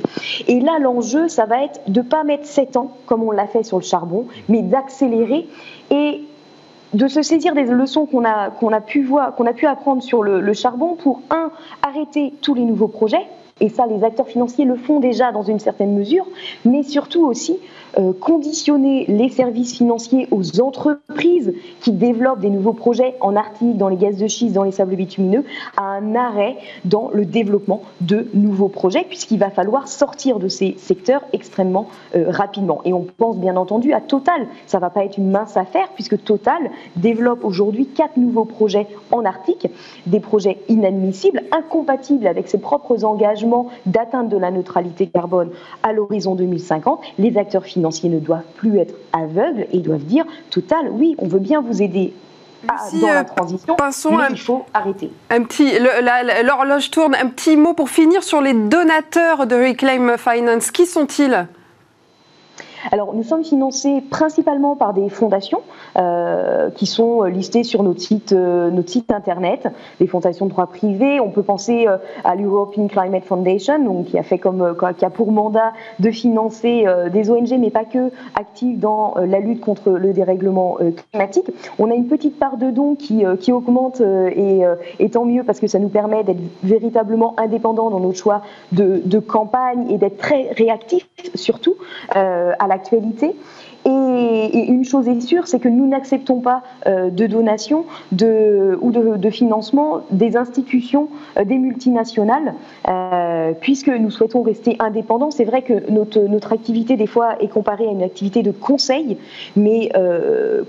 Et 0.50 0.60
là, 0.60 0.80
l'enjeu, 0.82 1.30
ça 1.30 1.46
va 1.46 1.64
être 1.64 1.80
de 1.88 2.02
ne 2.02 2.06
pas 2.06 2.26
mettre 2.26 2.46
7 2.46 2.76
ans, 2.76 2.92
comme 3.06 3.24
on 3.24 3.32
l'a 3.32 3.48
fait 3.48 3.64
sur 3.64 3.78
le 3.78 3.84
charbon, 3.84 4.26
mais 4.50 4.62
d'accélérer 4.64 5.48
et 5.92 6.24
de 6.94 7.08
se 7.08 7.22
saisir 7.22 7.56
des 7.56 7.64
leçons 7.64 8.06
qu'on 8.06 8.26
a, 8.26 8.50
qu'on 8.50 8.72
a, 8.72 8.82
pu 8.82 9.04
voir, 9.04 9.36
qu'on 9.36 9.46
a 9.46 9.54
pu 9.54 9.66
apprendre 9.66 10.04
sur 10.04 10.24
le, 10.24 10.54
charbon 10.54 10.96
pour, 10.96 11.22
un, 11.30 11.52
arrêter 11.82 12.34
tous 12.42 12.54
les 12.54 12.66
nouveaux 12.66 12.88
projets, 12.88 13.28
et 13.64 13.70
ça 13.70 13.88
les 13.88 14.04
acteurs 14.04 14.28
financiers 14.28 14.66
le 14.66 14.76
font 14.76 15.00
déjà 15.00 15.32
dans 15.32 15.42
une 15.42 15.58
certaine 15.58 15.96
mesure, 15.96 16.28
mais 16.66 16.84
surtout 16.84 17.26
aussi 17.26 17.58
euh, 17.98 18.12
conditionner 18.12 19.06
les 19.08 19.30
services 19.30 19.78
financiers 19.78 20.28
aux 20.32 20.60
entreprises 20.60 21.54
qui 21.80 21.94
développent 21.94 22.42
des 22.42 22.50
nouveaux 22.50 22.74
projets 22.74 23.16
en 23.22 23.38
Arctique, 23.38 23.78
dans 23.78 23.88
les 23.88 23.96
gaz 23.96 24.18
de 24.18 24.28
schiste, 24.28 24.54
dans 24.54 24.64
les 24.64 24.74
sables 24.74 24.98
bitumineux, 24.98 25.46
à 25.78 25.84
un 25.84 26.14
arrêt 26.14 26.58
dans 26.84 27.10
le 27.14 27.24
développement 27.24 27.84
de 28.02 28.28
nouveaux 28.34 28.68
projets, 28.68 29.06
puisqu'il 29.08 29.40
va 29.40 29.50
falloir 29.50 29.88
sortir 29.88 30.40
de 30.40 30.50
ces 30.50 30.76
secteurs 30.78 31.22
extrêmement 31.32 31.88
euh, 32.16 32.26
rapidement. 32.28 32.82
Et 32.84 32.92
on 32.92 33.06
pense 33.18 33.38
bien 33.38 33.56
entendu 33.56 33.94
à 33.94 34.02
Total. 34.02 34.46
Ça 34.66 34.80
ne 34.80 34.82
va 34.82 34.90
pas 34.90 35.06
être 35.06 35.18
une 35.18 35.32
mince 35.32 35.56
affaire, 35.56 35.88
puisque 35.96 36.22
Total 36.22 36.70
développe 36.98 37.46
aujourd'hui 37.46 37.86
quatre 37.86 38.18
nouveaux 38.18 38.46
projets 38.46 38.88
en 39.12 39.24
Arctique, 39.24 39.70
des 40.06 40.20
projets 40.20 40.58
inadmissibles, 40.68 41.44
incompatibles 41.54 42.28
avec 42.28 42.50
ses 42.50 42.58
propres 42.58 43.06
engagements 43.06 43.53
d'atteinte 43.86 44.30
de 44.30 44.38
la 44.38 44.52
neutralité 44.52 45.08
carbone 45.08 45.50
à 45.84 45.94
l'horizon 45.94 46.36
2050. 46.36 47.02
Les 47.18 47.38
acteurs 47.38 47.66
financiers 47.66 48.10
ne 48.10 48.20
doivent 48.20 48.44
plus 48.56 48.80
être 48.80 48.96
aveugles 49.12 49.68
et 49.72 49.80
doivent 49.80 50.06
dire 50.06 50.26
Total, 50.50 50.90
oui, 50.92 51.16
on 51.18 51.28
veut 51.28 51.40
bien 51.40 51.62
vous 51.62 51.82
aider 51.82 52.14
dans 53.02 53.08
la 53.08 53.20
euh, 53.20 53.24
transition, 53.24 53.76
mais 54.12 54.26
il 54.32 54.40
faut 54.40 54.66
arrêter. 54.74 55.12
Un 55.30 55.44
petit, 55.44 55.72
l'horloge 56.44 56.92
tourne. 56.92 57.16
Un 57.16 57.28
petit 57.28 57.58
mot 57.58 57.74
pour 57.74 57.90
finir 57.90 58.24
sur 58.24 58.42
les 58.42 58.54
donateurs 58.54 59.48
de 59.48 59.56
Reclaim 59.56 60.18
Finance. 60.18 60.72
Qui 60.72 60.86
sont-ils? 60.86 61.48
Alors, 62.92 63.14
nous 63.14 63.24
sommes 63.24 63.44
financés 63.44 64.04
principalement 64.10 64.76
par 64.76 64.94
des 64.94 65.10
fondations 65.10 65.62
euh, 65.98 66.70
qui 66.72 66.86
sont 66.86 67.24
listées 67.24 67.64
sur 67.64 67.84
notre 67.84 68.02
site, 68.02 68.34
euh, 68.34 68.70
notre 68.72 68.90
site 68.90 69.12
internet, 69.12 69.68
des 70.00 70.08
fondations 70.08 70.46
de 70.46 70.52
droit 70.52 70.68
privé. 70.68 71.20
On 71.20 71.30
peut 71.30 71.44
penser 71.44 71.88
euh, 71.88 71.98
à 72.24 72.36
l'European 72.36 72.88
Climate 72.88 73.24
Foundation, 73.24 74.04
qui 74.04 74.18
a 74.18 75.10
pour 75.10 75.32
mandat 75.32 75.74
de 76.00 76.12
financer 76.12 76.86
des 77.12 77.30
ONG, 77.30 77.54
mais 77.60 77.70
pas 77.70 77.86
que, 77.86 78.12
actives 78.36 78.80
dans 78.80 79.16
la 79.18 79.40
lutte 79.40 79.62
contre 79.62 79.92
le 79.92 80.14
dérèglement 80.14 80.78
climatique. 81.12 81.50
On 81.80 81.92
a 81.92 81.94
une 81.94 82.08
petite 82.08 82.40
part 82.40 82.58
de 82.58 82.72
dons 82.72 82.96
qui, 82.96 83.24
qui 83.40 83.52
augmente 83.52 84.02
et, 84.02 84.62
et, 85.00 85.10
tant 85.10 85.26
mieux 85.26 85.44
parce 85.44 85.60
que 85.60 85.68
ça 85.68 85.80
nous 85.80 85.90
permet 85.90 86.24
d'être 86.24 86.40
véritablement 86.64 87.36
indépendants 87.38 87.90
dans 87.90 88.00
notre 88.00 88.18
choix 88.18 88.42
de, 88.72 89.02
de 89.06 89.20
campagne 89.20 89.90
et 89.90 89.98
d'être 89.98 90.18
très 90.18 90.50
réactifs 90.52 91.08
surtout 91.36 91.76
à 92.10 92.68
la 92.68 92.73
l'actualité. 92.74 93.36
Et, 93.86 94.66
une 94.68 94.86
chose 94.86 95.08
est 95.08 95.20
sûre, 95.22 95.48
c'est 95.48 95.60
que 95.60 95.68
nous 95.68 95.88
n'acceptons 95.88 96.40
pas 96.40 96.64
euh, 96.88 97.10
de 97.10 97.28
donations 97.28 97.86
ou 98.12 98.92
de, 98.92 99.30
financement 99.30 100.02
des 100.12 100.38
institutions, 100.38 101.10
euh, 101.38 101.44
des 101.44 101.58
multinationales, 101.58 102.54
euh, 102.88 103.54
puisque 103.60 103.90
nous 103.90 104.12
souhaitons 104.12 104.42
rester 104.42 104.76
indépendants. 104.80 105.32
C'est 105.32 105.44
vrai 105.44 105.62
que 105.64 105.92
notre, 105.92 106.20
notre 106.20 106.54
activité, 106.54 106.96
des 106.96 107.08
fois, 107.08 107.42
est 107.42 107.48
comparée 107.48 107.88
à 107.88 107.92
une 107.92 108.04
activité 108.04 108.44
de 108.44 108.52
conseil, 108.52 109.18
mais 109.56 109.92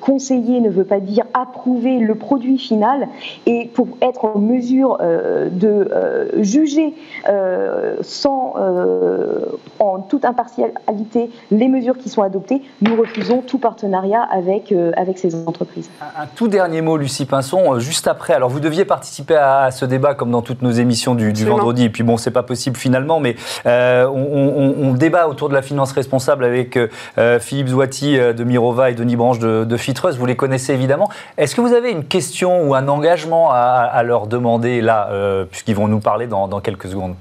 conseiller 0.01 0.61
ne 0.61 0.71
veut 0.71 0.85
pas 0.85 1.01
dire 1.01 1.25
approuver 1.35 1.99
le 1.99 2.15
produit 2.15 2.59
final. 2.59 3.09
Et 3.47 3.71
pour 3.73 3.89
être 4.01 4.25
en 4.25 4.39
mesure 4.39 4.99
de 4.99 5.89
juger 6.41 6.95
sans, 8.03 8.55
en 9.79 9.99
toute 10.01 10.25
impartialité 10.25 11.31
les 11.51 11.69
mesures 11.69 11.99
qui 11.99 12.09
sont 12.09 12.23
adoptées, 12.23 12.63
nous 12.81 12.97
refusons 13.05 13.43
tout 13.43 13.59
partenariat 13.59 14.23
avec, 14.23 14.73
euh, 14.73 14.93
avec 14.97 15.19
ces 15.19 15.47
entreprises. 15.47 15.91
Un, 16.01 16.27
tout 16.35 16.49
dernier 16.49 16.81
mot, 16.81 16.97
Lucie 16.97 17.27
Pinson, 17.27 17.75
euh, 17.75 17.79
juste 17.79 18.09
après. 18.09 18.33
Alors, 18.33 18.49
vous 18.49 18.61
deviez 18.61 18.85
participer 18.85 19.37
à, 19.37 19.71
ce 19.71 19.85
débat 19.85 20.15
comme 20.15 20.31
dans 20.31 20.43
toutes 20.43 20.63
nos 20.63 20.71
émissions 20.71 21.15
du, 21.15 21.33
vendredi. 21.45 21.85
Et 21.85 21.91
puis, 21.91 22.03
bon, 22.03 22.17
c'est 22.17 22.31
pas 22.31 22.43
possible 22.43 22.77
finalement, 22.77 23.21
mais 23.21 23.37
euh, 23.67 24.07
on, 24.09 24.95
débat 24.95 25.29
autour 25.29 25.49
de 25.49 25.55
la 25.55 25.63
finance 25.63 25.91
responsable 25.93 26.45
avec 26.45 26.79
Philippe 27.41 27.69
Zouati 27.69 28.17
de 28.17 28.45
Mirova 28.45 28.91
et 28.91 28.95
Denis 28.95 29.17
Branche 29.17 29.41
de, 29.41 29.65
de 29.65 29.77
Fitreuse. 29.77 30.17
Vous 30.17 30.27
les 30.27 30.37
connaissez 30.37 30.73
évidemment. 30.73 31.09
Est-ce 31.37 31.57
que 31.57 31.61
vous 31.61 31.73
avez 31.73 31.91
une 31.91 32.05
question 32.05 32.63
ou 32.63 32.75
un 32.75 32.87
engagement 32.87 33.51
à, 33.51 34.03
leur 34.05 34.29
demander 34.29 34.81
là, 34.81 35.09
puisqu'ils 35.51 35.75
vont 35.75 35.89
nous 35.89 35.99
parler 35.99 36.29
dans 36.29 36.61
quelques 36.61 36.87
secondes? 36.87 37.17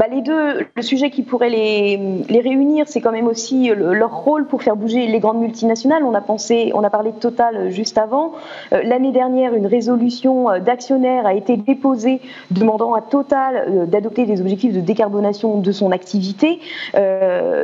Bah, 0.00 0.06
les 0.10 0.22
deux, 0.22 0.66
le 0.74 0.80
sujet 0.80 1.10
qui 1.10 1.22
pourrait 1.22 1.50
les, 1.50 2.40
réunir, 2.40 2.86
c'est 2.88 3.02
quand 3.02 3.12
même 3.12 3.26
aussi 3.26 3.68
leur 3.68 4.24
rôle 4.24 4.46
pour 4.46 4.62
faire 4.62 4.74
bouger 4.74 5.06
les 5.06 5.20
grandes 5.20 5.40
multinationales. 5.40 6.04
On 6.04 6.14
a 6.14 6.90
parlé 6.90 7.12
de 7.12 7.18
Total 7.18 7.68
juste 7.68 7.98
avant. 7.98 8.32
Euh, 8.72 8.80
l'année 8.82 9.12
dernière, 9.12 9.52
une 9.52 9.66
résolution 9.66 10.48
euh, 10.48 10.58
d'actionnaires 10.58 11.26
a 11.26 11.34
été 11.34 11.58
déposée 11.58 12.22
demandant 12.50 12.94
à 12.94 13.02
Total 13.02 13.66
euh, 13.68 13.84
d'adopter 13.84 14.24
des 14.24 14.40
objectifs 14.40 14.72
de 14.72 14.80
décarbonation 14.80 15.58
de 15.58 15.70
son 15.70 15.92
activité. 15.92 16.60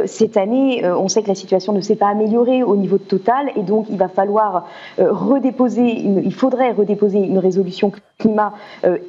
cette 0.04 0.36
année, 0.36 0.86
on 0.86 1.08
sait 1.08 1.22
que 1.22 1.28
la 1.28 1.34
situation 1.34 1.72
ne 1.72 1.80
s'est 1.80 1.96
pas 1.96 2.08
améliorée 2.08 2.62
au 2.62 2.76
niveau 2.76 2.98
de 2.98 3.02
Total 3.04 3.50
et 3.56 3.62
donc 3.62 3.86
il 3.88 3.96
va 3.96 4.08
falloir 4.08 4.66
redéposer, 4.98 5.86
il 5.86 6.34
faudrait 6.34 6.72
redéposer 6.72 7.18
une 7.18 7.38
résolution 7.38 7.92
climat 8.18 8.52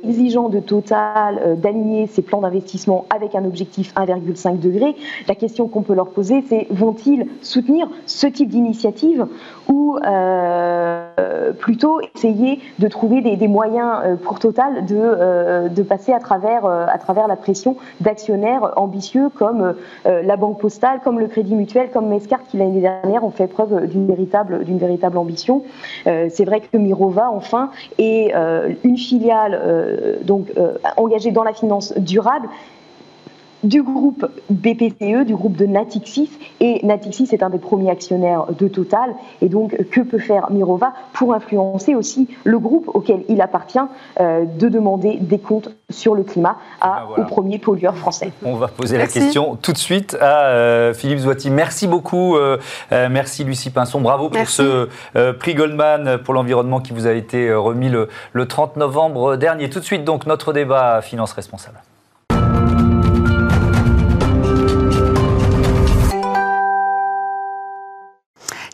exigeant 0.03 0.49
de 0.49 0.59
Total 0.59 1.57
d'aligner 1.57 2.07
ses 2.07 2.21
plans 2.21 2.41
d'investissement 2.41 3.05
avec 3.17 3.35
un 3.35 3.45
objectif 3.45 3.93
1,5 3.95 4.59
degré. 4.59 4.95
La 5.27 5.35
question 5.35 5.67
qu'on 5.67 5.81
peut 5.81 5.93
leur 5.93 6.09
poser, 6.09 6.43
c'est 6.47 6.67
vont-ils 6.69 7.27
soutenir 7.41 7.87
ce 8.05 8.27
type 8.27 8.49
d'initiative 8.49 9.27
ou 9.67 9.97
euh, 10.05 11.51
plutôt 11.53 11.99
essayer 12.15 12.59
de 12.79 12.87
trouver 12.87 13.21
des, 13.21 13.47
moyens 13.47 13.99
euh, 14.03 14.15
pour 14.15 14.39
Total 14.39 14.85
de, 14.85 14.95
euh, 14.95 15.67
de 15.67 15.83
passer 15.83 16.13
à 16.13 16.19
travers, 16.19 16.65
à 16.65 16.97
travers 16.99 17.27
la 17.27 17.35
pression 17.35 17.75
d'actionnaires 18.01 18.73
ambitieux 18.75 19.29
comme 19.29 19.75
la 20.05 20.37
Banque 20.37 20.59
Postale, 20.59 20.99
comme 21.03 21.19
le 21.19 21.27
Crédit 21.27 21.55
Mutuel, 21.55 21.89
comme 21.91 22.07
Mescart 22.07 22.43
qui 22.49 22.57
l'année 22.57 22.81
dernière 22.81 23.23
ont 23.23 23.31
fait 23.31 23.47
preuve 23.47 23.87
d'une 23.87 24.07
véritable, 24.07 24.63
d'une 24.63 24.77
véritable 24.77 25.17
ambition. 25.17 25.63
c'est 26.05 26.45
vrai 26.45 26.61
que 26.61 26.77
Mirova, 26.77 27.29
enfin, 27.31 27.71
est 27.97 28.33
une 28.83 28.97
filiale 28.97 30.19
donc 30.23 30.53
engagée 30.97 31.31
dans 31.31 31.43
la 31.43 31.53
finance 31.53 31.93
durable 31.97 32.47
du 33.63 33.83
groupe 33.83 34.25
BPCE, 34.49 35.25
du 35.25 35.35
groupe 35.35 35.55
de 35.55 35.65
Natixis. 35.65 36.31
Et 36.59 36.85
Natixis 36.85 37.29
est 37.31 37.43
un 37.43 37.49
des 37.49 37.57
premiers 37.57 37.89
actionnaires 37.89 38.45
de 38.57 38.67
Total. 38.67 39.15
Et 39.41 39.49
donc, 39.49 39.75
que 39.91 40.01
peut 40.01 40.19
faire 40.19 40.51
Mirova 40.51 40.93
pour 41.13 41.33
influencer 41.33 41.95
aussi 41.95 42.27
le 42.43 42.59
groupe 42.59 42.89
auquel 42.93 43.23
il 43.29 43.41
appartient 43.41 43.79
euh, 44.19 44.45
de 44.45 44.69
demander 44.69 45.17
des 45.19 45.39
comptes 45.39 45.69
sur 45.89 46.15
le 46.15 46.23
climat 46.23 46.57
à, 46.81 47.03
eh 47.03 47.15
ben 47.15 47.23
au 47.23 47.27
premier 47.27 47.59
pollueur 47.59 47.95
français 47.95 48.31
On 48.43 48.55
va 48.55 48.67
poser 48.67 48.97
la 48.97 49.07
question 49.07 49.55
tout 49.55 49.71
de 49.71 49.77
suite 49.77 50.17
à 50.19 50.47
euh, 50.47 50.93
Philippe 50.93 51.19
Zouati. 51.19 51.49
Merci 51.49 51.87
beaucoup. 51.87 52.35
Euh, 52.35 52.57
merci 52.91 53.43
Lucie 53.43 53.69
Pinson. 53.69 54.01
Bravo 54.01 54.29
pour 54.29 54.47
ce 54.49 54.89
prix 55.39 55.55
Goldman 55.55 56.17
pour 56.23 56.33
l'environnement 56.33 56.79
qui 56.79 56.93
vous 56.93 57.07
a 57.07 57.13
été 57.13 57.53
remis 57.53 57.89
le, 57.89 58.09
le 58.33 58.47
30 58.47 58.77
novembre 58.77 59.35
dernier. 59.35 59.69
Tout 59.69 59.79
de 59.79 59.85
suite, 59.85 60.03
donc, 60.03 60.25
notre 60.25 60.53
débat 60.53 61.01
finance 61.01 61.33
responsable. 61.33 61.79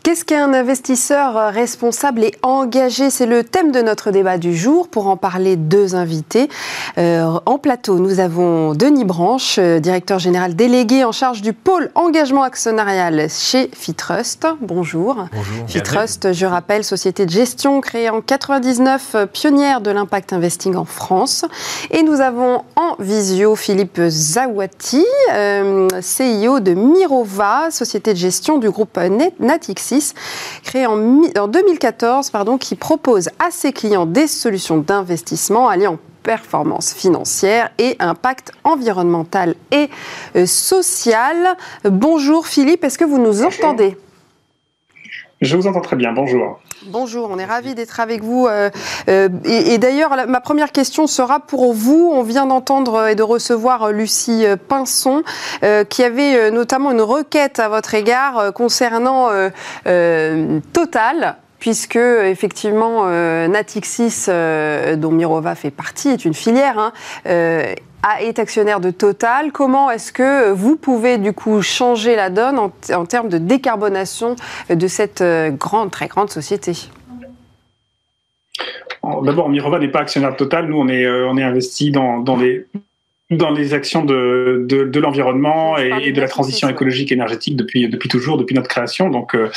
Qu'est-ce 0.04 0.26
qu'un 0.26 0.54
investisseur 0.54 1.54
responsable 1.54 2.26
et 2.26 2.36
engagé? 2.42 3.10
C'est 3.10 3.26
le 3.26 3.42
thème 3.42 3.72
de 3.72 3.82
notre 3.82 4.12
débat 4.12 4.38
du 4.38 4.54
jour. 4.54 4.90
Pour 4.90 5.08
en 5.08 5.16
parler, 5.16 5.56
deux 5.56 5.96
invités. 5.96 6.50
Euh, 6.98 7.40
en 7.46 7.58
plateau, 7.58 8.00
nous 8.00 8.20
avons 8.20 8.74
Denis 8.74 9.06
Branche, 9.06 9.56
euh, 9.60 9.80
directeur 9.80 10.20
général 10.20 10.58
délégué 10.58 11.06
en 11.06 11.14
charge 11.14 11.42
du 11.42 11.54
pôle 11.54 11.90
engagement 11.96 12.44
actionnarial 12.44 13.30
chez 13.30 13.72
Fitrust. 13.74 14.46
Bonjour. 14.60 15.26
Bonjour. 15.32 15.70
Fitrust, 15.70 16.34
je 16.34 16.46
rappelle, 16.46 16.84
société 16.84 17.26
de 17.26 17.32
gestion 17.32 17.80
créée 17.80 18.10
en 18.10 18.20
99, 18.20 19.12
euh, 19.16 19.26
pionnière 19.26 19.80
de 19.80 19.90
l'impact 19.90 20.34
investing 20.34 20.76
en 20.76 20.84
France. 20.84 21.46
Et 21.92 22.04
nous 22.04 22.20
avons 22.20 22.64
en 22.76 22.98
visio 23.00 23.56
Philippe 23.56 24.02
Zawati, 24.10 25.06
CIO 26.02 26.60
de 26.60 26.74
Mirova, 26.74 27.72
société 27.72 28.12
de 28.12 28.20
gestion 28.20 28.58
du 28.58 28.70
groupe 28.70 28.98
Créé 30.64 30.86
en, 30.86 30.98
2014, 31.48 32.30
pardon, 32.30 32.58
qui 32.58 32.76
propose 32.76 33.30
à 33.40 33.52
ses 33.52 33.74
clients 33.74 34.06
des 34.06 34.28
solutions 34.28 34.78
d'investissement 34.78 35.68
alliant 35.70 35.98
performance 36.24 36.94
financière 36.94 37.70
et 37.78 37.98
impact 38.00 38.52
environnemental 38.64 39.56
et 39.72 39.90
euh, 40.36 40.46
social. 40.46 41.58
Bonjour 41.84 42.48
Philippe, 42.48 42.84
est-ce 42.86 42.98
que 42.98 43.04
vous 43.04 43.20
nous 43.20 43.44
entendez? 43.44 43.98
Je 45.42 45.58
vous 45.58 45.68
entends 45.68 45.82
très 45.82 45.98
bien, 45.98 46.14
bonjour. 46.14 46.62
Bonjour, 46.88 47.30
on 47.32 47.40
est 47.40 47.46
ravis 47.46 47.76
d'être 47.76 48.02
avec 48.02 48.24
vous. 48.24 48.46
Euh, 48.48 48.70
euh, 49.08 49.30
et, 49.46 49.78
d'ailleurs, 49.78 50.28
ma 50.28 50.42
première 50.42 50.74
question 50.74 51.08
sera 51.08 51.40
pour 51.40 51.74
vous. 51.74 52.12
On 52.14 52.24
vient 52.24 52.46
d'entendre 52.46 53.08
et 53.08 53.16
de 53.16 53.24
recevoir 53.24 53.92
Lucie 53.92 54.46
Pinson, 54.68 55.24
euh, 55.64 55.86
qui 55.86 56.04
avait 56.04 56.52
notamment 56.52 56.92
une 56.92 57.02
requête 57.02 57.60
à 57.60 57.70
votre 57.70 57.94
égard 57.94 58.52
concernant 58.54 59.30
Total 60.74 61.38
puisque 61.64 61.96
effectivement 61.96 63.06
Natixis, 63.48 64.26
dont 64.28 65.12
Mirova 65.12 65.56
fait 65.56 65.72
partie, 65.72 66.10
est 66.10 66.26
une 66.26 66.34
filière, 66.34 66.78
hein, 66.78 66.92
est 68.20 68.40
actionnaire 68.40 68.80
de 68.80 68.92
Total. 68.92 69.54
Comment 69.54 69.90
est-ce 69.90 70.12
que 70.12 70.52
vous 70.52 70.76
pouvez 70.76 71.18
du 71.18 71.32
coup 71.32 71.62
changer 71.62 72.18
la 72.18 72.30
donne 72.30 72.60
en, 72.60 73.06
termes 73.06 73.30
de 73.30 73.38
décarbonation 73.38 74.36
de 74.70 74.88
cette 74.88 75.22
euh, 75.22 75.52
grande, 75.52 75.92
très 75.92 76.08
grande 76.08 76.30
société? 76.30 76.74
D'abord, 79.24 79.50
Mirova 79.50 79.80
n'est 79.80 79.90
pas 79.90 80.00
actionnaire 80.00 80.36
total. 80.36 80.68
Nous, 80.68 80.78
on 80.78 80.88
est, 80.88 81.04
est 81.04 81.44
investi 81.44 81.92
dans, 81.92 82.20
dans 82.20 82.38
dans 83.30 83.52
les 83.52 83.74
actions 83.74 84.04
de, 84.04 84.66
de, 84.68 84.84
de 84.84 85.00
l'environnement 85.00 85.78
et, 85.78 86.12
de 86.12 86.22
la 86.22 86.28
transition 86.28 86.70
écologique 86.70 87.12
et 87.12 87.16
énergétique 87.16 87.56
depuis, 87.56 87.88
depuis 87.88 88.10
toujours, 88.10 88.38
depuis 88.38 88.54
notre 88.54 88.68
création. 88.68 89.10
Donc, 89.10 89.34
euh, 89.34 89.50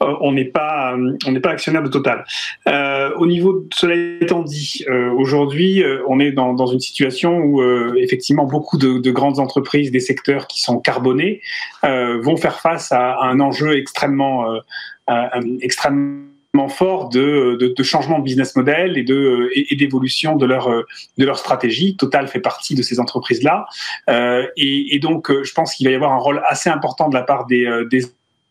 on 0.00 0.32
n'est 0.32 0.44
pas, 0.44 0.94
on 1.26 1.32
n'est 1.32 1.40
pas 1.40 1.50
actionnaire 1.50 1.82
de 1.82 1.88
Total. 1.88 2.24
Euh, 2.68 3.10
au 3.16 3.26
niveau 3.26 3.60
de 3.60 3.68
cela 3.74 3.94
étant 4.20 4.42
dit, 4.42 4.84
euh, 4.88 5.10
aujourd'hui, 5.10 5.82
euh, 5.82 6.02
on 6.08 6.20
est 6.20 6.32
dans, 6.32 6.52
dans, 6.52 6.66
une 6.66 6.80
situation 6.80 7.38
où 7.38 7.62
effectivement 7.96 8.44
beaucoup 8.44 8.76
de, 8.76 8.98
de, 8.98 9.10
grandes 9.10 9.38
entreprises 9.38 9.90
des 9.90 10.00
secteurs 10.00 10.46
qui 10.46 10.60
sont 10.60 10.78
carbonés 10.78 11.40
vont 11.82 12.36
faire 12.36 12.60
face 12.60 12.92
à, 12.92 13.12
à 13.12 13.26
un 13.26 13.40
enjeu 13.40 13.78
extrêmement, 13.78 14.46
extrêmement 15.62 16.35
fort 16.68 17.08
de, 17.08 17.74
de, 17.76 17.82
changement 17.82 18.18
de 18.18 18.24
business 18.24 18.56
model 18.56 18.98
et 18.98 19.02
de 19.02 19.50
et, 19.54 19.76
d'évolution 19.76 20.36
de 20.36 20.46
leur 20.46 20.68
de 20.68 21.24
leur 21.24 21.38
stratégie. 21.38 21.96
Total 21.96 22.28
fait 22.28 22.40
partie 22.40 22.74
de 22.74 22.82
ces 22.82 23.00
entreprises 23.00 23.42
là, 23.42 23.66
euh, 24.10 24.46
et, 24.56 24.94
et, 24.94 24.98
donc 24.98 25.30
je 25.30 25.52
pense 25.52 25.74
qu'il 25.74 25.86
va 25.86 25.92
y 25.92 25.94
avoir 25.94 26.12
un 26.12 26.18
rôle 26.18 26.42
assez 26.46 26.70
important 26.70 27.08
de 27.08 27.14
la 27.14 27.22
part 27.22 27.46
des, 27.46 27.66
des 27.90 28.02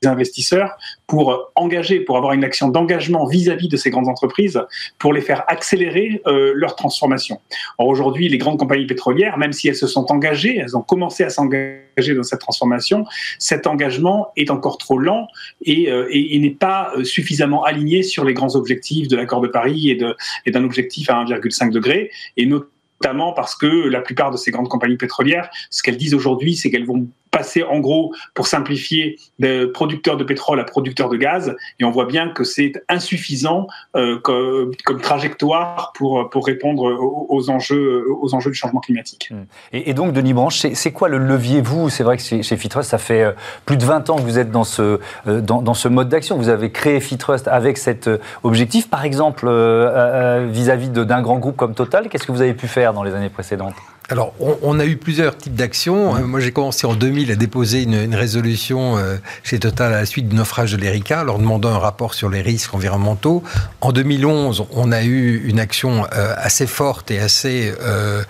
investisseurs 0.04 0.72
pour 1.08 1.52
engager, 1.56 2.00
pour 2.00 2.18
avoir 2.18 2.34
une 2.34 2.44
action 2.44 2.68
d'engagement 2.68 3.26
vis-à-vis 3.26 3.70
de 3.70 3.78
ces 3.78 3.90
grandes 3.90 4.08
entreprises, 4.08 4.62
pour 5.00 5.14
les 5.14 5.22
faire 5.22 5.44
accélérer 5.48 6.22
euh, 6.28 6.52
leur 6.56 6.76
transformation. 6.76 7.40
Or 7.78 7.88
aujourd'hui, 7.88 8.30
les 8.30 8.38
grandes 8.38 8.60
compagnies 8.60 8.86
pétrolières, 8.86 9.38
même 9.38 9.54
si 9.54 9.68
elles 9.68 9.76
se 9.76 9.88
sont 9.88 10.12
engagées, 10.12 10.58
elles 10.58 10.76
ont 10.78 10.82
commencé 10.82 11.24
à 11.24 11.30
s'engager 11.30 12.14
dans 12.16 12.24
cette 12.24 12.40
transformation, 12.40 13.06
cet 13.40 13.68
engagement 13.68 14.32
est 14.36 14.50
encore 14.50 14.78
trop 14.78 14.98
lent 14.98 15.28
et, 15.62 15.92
euh, 15.92 16.10
n'est 16.12 16.50
pas 16.50 16.92
euh, 16.98 17.04
suffisamment 17.04 17.64
aligné 17.64 18.04
sur 18.04 18.26
les 18.26 18.34
grands 18.34 18.56
objectifs 18.56 19.08
de 19.08 19.16
l'accord 19.16 19.42
de 19.42 19.48
Paris 19.48 19.90
et 19.90 20.52
d'un 20.52 20.64
objectif 20.64 21.10
à 21.10 21.24
1,5 21.24 21.72
degré, 21.72 22.12
et 22.38 22.46
notamment 22.46 23.34
parce 23.34 23.56
que 23.56 23.66
la 23.66 24.02
plupart 24.02 24.32
de 24.32 24.38
ces 24.38 24.52
grandes 24.52 24.70
compagnies 24.70 24.98
pétrolières, 24.98 25.50
ce 25.70 25.84
qu'elles 25.84 25.98
disent 25.98 26.14
aujourd'hui, 26.14 26.56
c'est 26.56 26.70
qu'elles 26.70 26.86
vont 26.86 27.08
passer 27.36 27.64
en 27.64 27.80
gros, 27.80 28.14
pour 28.34 28.48
simplifier, 28.48 29.18
de 29.40 29.66
producteurs 29.66 30.16
de 30.16 30.24
pétrole 30.24 30.60
à 30.62 30.64
producteurs 30.64 31.10
de 31.10 31.18
gaz. 31.18 31.54
Et 31.80 31.84
on 31.84 31.92
voit 31.92 32.06
bien 32.06 32.30
que 32.30 32.46
c'est 32.46 32.72
insuffisant 32.88 33.68
euh, 33.98 34.18
comme, 34.20 34.72
trajectoire 35.02 35.92
pour, 35.96 36.30
pour 36.30 36.46
répondre 36.46 36.84
aux, 37.30 37.50
enjeux, 37.50 38.06
aux 38.22 38.34
enjeux 38.34 38.52
du 38.52 38.58
changement 38.58 38.80
climatique. 38.80 39.32
Mmh. 39.32 39.36
Et, 39.74 39.94
donc, 39.94 40.14
Denis 40.14 40.34
Branche, 40.34 40.66
c'est 40.74 40.92
quoi 40.94 41.10
le 41.10 41.18
levier, 41.18 41.62
vous? 41.62 41.90
C'est 41.90 42.04
vrai 42.04 42.16
que 42.16 42.24
chez, 42.24 42.58
Fitrust, 42.58 42.90
ça 42.90 42.98
fait 42.98 43.24
euh, 43.24 43.32
plus 43.66 43.76
de 43.76 43.84
20 43.84 44.10
ans 44.10 44.16
que 44.16 44.22
vous 44.22 44.40
êtes 44.40 44.52
dans 44.52 44.64
ce, 44.64 45.00
euh, 45.28 45.42
dans, 45.42 45.74
ce 45.74 45.90
mode 45.90 46.08
d'action. 46.08 46.38
Vous 46.38 46.50
avez 46.50 46.72
créé 46.72 47.02
Fitrust 47.02 47.50
avec 47.50 47.78
cet 47.78 48.10
objectif. 48.44 48.90
Par 48.90 49.04
exemple, 49.04 49.46
vis-à-vis 49.48 50.90
-vis 50.90 51.06
d'un 51.06 51.22
grand 51.22 51.40
groupe 51.40 51.58
comme 51.58 51.76
Total, 51.76 52.08
qu'est-ce 52.08 52.26
que 52.26 52.32
vous 52.32 52.42
avez 52.42 52.54
pu 52.54 52.68
faire 52.68 52.94
dans 52.94 53.04
les 53.04 53.14
années 53.14 53.30
précédentes? 53.30 53.76
Alors, 54.10 54.34
on, 54.40 54.58
on, 54.62 54.80
a 54.80 54.86
eu 54.86 54.98
plusieurs 54.98 55.36
types 55.36 55.56
d'actions. 55.56 56.14
Mmh. 56.14 56.26
Moi, 56.26 56.40
j'ai 56.40 56.52
commencé 56.52 56.86
en 56.86 56.94
2000 56.94 57.32
à 57.32 57.36
déposer 57.36 57.82
une, 57.82 57.96
une 57.96 58.14
résolution 58.14 58.98
euh, 58.98 59.18
chez 59.44 59.58
Total 59.58 59.94
à 59.94 59.98
la 59.98 60.06
suite 60.06 60.30
du 60.30 60.36
naufrage 60.36 60.74
de 60.74 60.78
l'Erika, 60.78 61.24
leur 61.24 61.40
demandant 61.40 61.70
un 61.70 61.80
rapport 61.80 62.14
sur 62.14 62.30
les 62.30 62.42
risques 62.42 62.76
environnementaux. 62.76 63.42
En 63.82 63.92
2011, 63.92 64.68
on 64.74 64.92
a 64.92 65.04
eu 65.04 65.44
une 65.48 65.60
action 65.60 66.06
euh, 66.14 66.34
assez 66.38 66.68
forte 66.68 67.10
et 67.10 67.20
assez 67.20 67.74
euh, 67.82 68.24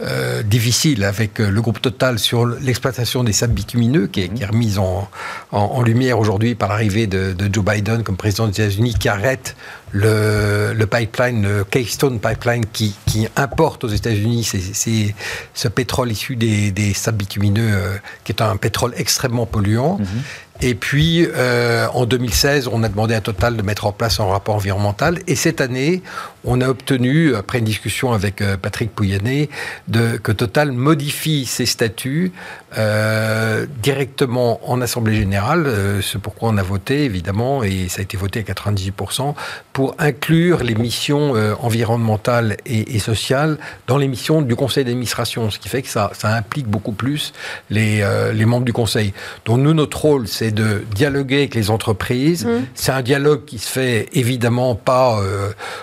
euh 0.00 0.42
difficile 0.44 1.02
avec 1.02 1.40
euh, 1.40 1.50
le 1.50 1.60
groupe 1.60 1.82
Total 1.82 2.18
sur 2.18 2.46
l'exploitation 2.46 3.24
des 3.24 3.32
sables 3.32 3.54
bitumineux, 3.54 4.06
qui 4.06 4.20
est, 4.22 4.28
qui 4.28 4.44
est 4.44 4.46
remise 4.46 4.78
en, 4.78 5.08
en, 5.50 5.58
en 5.58 5.82
lumière 5.82 6.20
aujourd'hui 6.20 6.54
par 6.54 6.68
l'arrivée 6.68 7.06
de, 7.08 7.32
de, 7.32 7.52
Joe 7.52 7.64
Biden 7.64 8.04
comme 8.04 8.16
président 8.16 8.46
des 8.46 8.60
États-Unis, 8.60 8.94
qui 8.94 9.08
arrête 9.08 9.56
le, 9.92 10.72
le, 10.74 10.86
pipeline, 10.86 11.42
le 11.42 11.64
Keystone 11.64 12.18
Pipeline, 12.20 12.66
qui, 12.66 12.94
qui 13.06 13.28
importe 13.36 13.84
aux 13.84 13.88
États-Unis 13.88 14.44
c'est 14.44 15.14
ce 15.54 15.68
pétrole 15.68 16.10
issu 16.10 16.36
des, 16.36 16.70
des 16.70 16.92
sables 16.92 17.18
bitumineux, 17.18 17.70
euh, 17.72 17.96
qui 18.24 18.32
est 18.32 18.42
un 18.42 18.56
pétrole 18.56 18.92
extrêmement 18.96 19.46
polluant. 19.46 19.98
Mm 19.98 20.02
-hmm. 20.04 20.22
Et 20.62 20.74
puis, 20.74 21.26
euh, 21.26 21.86
en 21.92 22.06
2016, 22.06 22.68
on 22.72 22.82
a 22.82 22.88
demandé 22.88 23.14
à 23.14 23.20
Total 23.20 23.56
de 23.56 23.62
mettre 23.62 23.86
en 23.86 23.92
place 23.92 24.20
un 24.20 24.24
rapport 24.26 24.54
environnemental. 24.54 25.18
Et 25.26 25.34
cette 25.36 25.60
année, 25.60 26.02
on 26.46 26.60
a 26.60 26.68
obtenu, 26.68 27.34
après 27.34 27.58
une 27.58 27.64
discussion 27.64 28.12
avec 28.12 28.40
euh, 28.40 28.56
Patrick 28.56 28.94
Pouyanné, 28.94 29.50
de, 29.88 30.16
que 30.16 30.32
Total 30.32 30.72
modifie 30.72 31.44
ses 31.44 31.66
statuts 31.66 32.32
euh, 32.78 33.64
directement 33.82 34.60
en 34.70 34.82
Assemblée 34.82 35.14
générale, 35.14 35.66
euh, 35.66 36.02
ce 36.02 36.18
pourquoi 36.18 36.50
on 36.50 36.58
a 36.58 36.62
voté, 36.62 37.04
évidemment, 37.04 37.62
et 37.62 37.88
ça 37.88 38.00
a 38.00 38.02
été 38.02 38.18
voté 38.18 38.40
à 38.40 38.42
98%, 38.42 39.34
pour 39.72 39.94
inclure 39.98 40.62
les 40.62 40.74
missions 40.74 41.34
euh, 41.36 41.54
environnementales 41.60 42.58
et, 42.66 42.96
et, 42.96 42.98
sociales 42.98 43.56
dans 43.86 43.96
les 43.96 44.08
missions 44.08 44.42
du 44.42 44.56
conseil 44.56 44.84
d'administration, 44.84 45.50
ce 45.50 45.58
qui 45.58 45.70
fait 45.70 45.80
que 45.80 45.88
ça, 45.88 46.10
ça 46.12 46.34
implique 46.34 46.66
beaucoup 46.66 46.92
plus 46.92 47.32
les, 47.70 48.04
les 48.34 48.44
membres 48.44 48.64
du 48.64 48.72
conseil. 48.72 49.14
Donc 49.44 49.58
nous, 49.60 49.72
notre 49.72 50.00
rôle, 50.00 50.28
c'est 50.28 50.50
de 50.50 50.84
dialoguer 50.94 51.38
avec 51.38 51.54
les 51.54 51.70
entreprises. 51.70 52.44
Mmh. 52.44 52.66
C'est 52.74 52.92
un 52.92 53.02
dialogue 53.02 53.44
qui 53.44 53.58
se 53.58 53.68
fait 53.68 54.08
évidemment 54.12 54.74
pas 54.74 55.20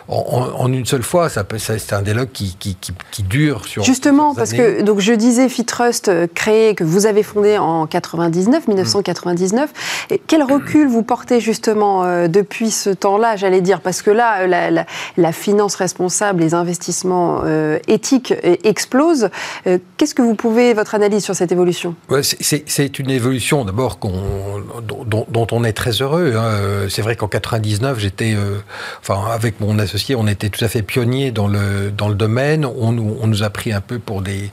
en, 0.08 0.53
en, 0.54 0.72
une 0.72 0.86
seule 0.86 1.04
fois. 1.04 1.30
Ça 1.30 1.46
c'est 1.58 1.94
un 1.94 2.02
dialogue 2.02 2.30
qui, 2.32 2.56
qui, 2.60 2.76
qui, 2.76 2.94
qui 3.12 3.24
dure 3.24 3.66
sur. 3.66 3.84
Justement, 3.84 4.34
parce 4.36 4.54
années. 4.54 4.78
que 4.78 4.82
donc 4.82 5.00
je 5.00 5.14
disais 5.14 5.50
Fitrust 5.50 6.08
euh, 6.08 6.28
créé 6.34 6.76
que 6.76 6.84
vous 6.84 7.06
avez 7.06 7.24
fondé 7.24 7.58
en 7.58 7.88
99, 7.88 8.68
1999. 8.68 9.70
Mmh. 9.70 10.14
Et 10.14 10.22
quel 10.26 10.44
recul 10.44 10.88
vous 10.88 11.04
portez 11.04 11.40
justement 11.40 12.04
euh, 12.04 12.28
depuis 12.28 12.72
ce 12.72 12.90
temps-là, 12.90 13.36
j'allais 13.36 13.62
dire, 13.62 13.82
parce 13.82 14.02
que 14.02 14.12
là, 14.12 14.48
la, 14.48 14.72
la, 14.72 14.86
la, 15.18 15.32
finance 15.32 15.76
responsable, 15.76 16.42
les 16.42 16.54
investissements 16.54 17.42
euh, 17.46 17.80
éthiques 17.88 18.34
euh, 18.44 18.56
explosent. 18.64 19.30
Euh, 19.68 19.78
qu'est-ce 19.98 20.16
que 20.16 20.22
vous 20.22 20.36
pouvez, 20.36 20.74
votre 20.74 20.96
analyse 20.96 21.24
sur 21.24 21.36
cette 21.36 21.52
évolution? 21.52 21.96
Ouais, 22.10 22.22
C'est 22.24 23.00
une 23.00 23.10
évolution 23.10 23.66
d'abord 23.66 24.00
dont, 24.02 25.04
dont, 25.06 25.48
on 25.52 25.64
est 25.64 25.74
très 25.74 26.02
heureux. 26.02 26.34
Hein. 26.36 26.88
C'est 26.90 27.02
vrai 27.02 27.16
qu'en 27.16 27.28
99, 27.28 28.00
j'étais, 28.00 28.34
euh, 28.34 28.60
enfin, 29.02 29.32
avec 29.32 29.60
mon 29.60 29.80
associé, 29.80 30.16
on 30.16 30.28
était 30.28 30.43
tout 30.50 30.64
à 30.64 30.68
fait 30.68 30.82
pionnier 30.82 31.32
dans 31.32 31.48
le 31.48 31.92
dans 31.92 32.10
le 32.10 32.16
domaine. 32.16 32.66
On, 32.66 32.98
on 32.98 33.28
nous 33.28 33.44
a 33.44 33.50
pris 33.50 33.72
un 33.72 33.82
peu 33.82 34.00
pour 34.00 34.22
des 34.22 34.52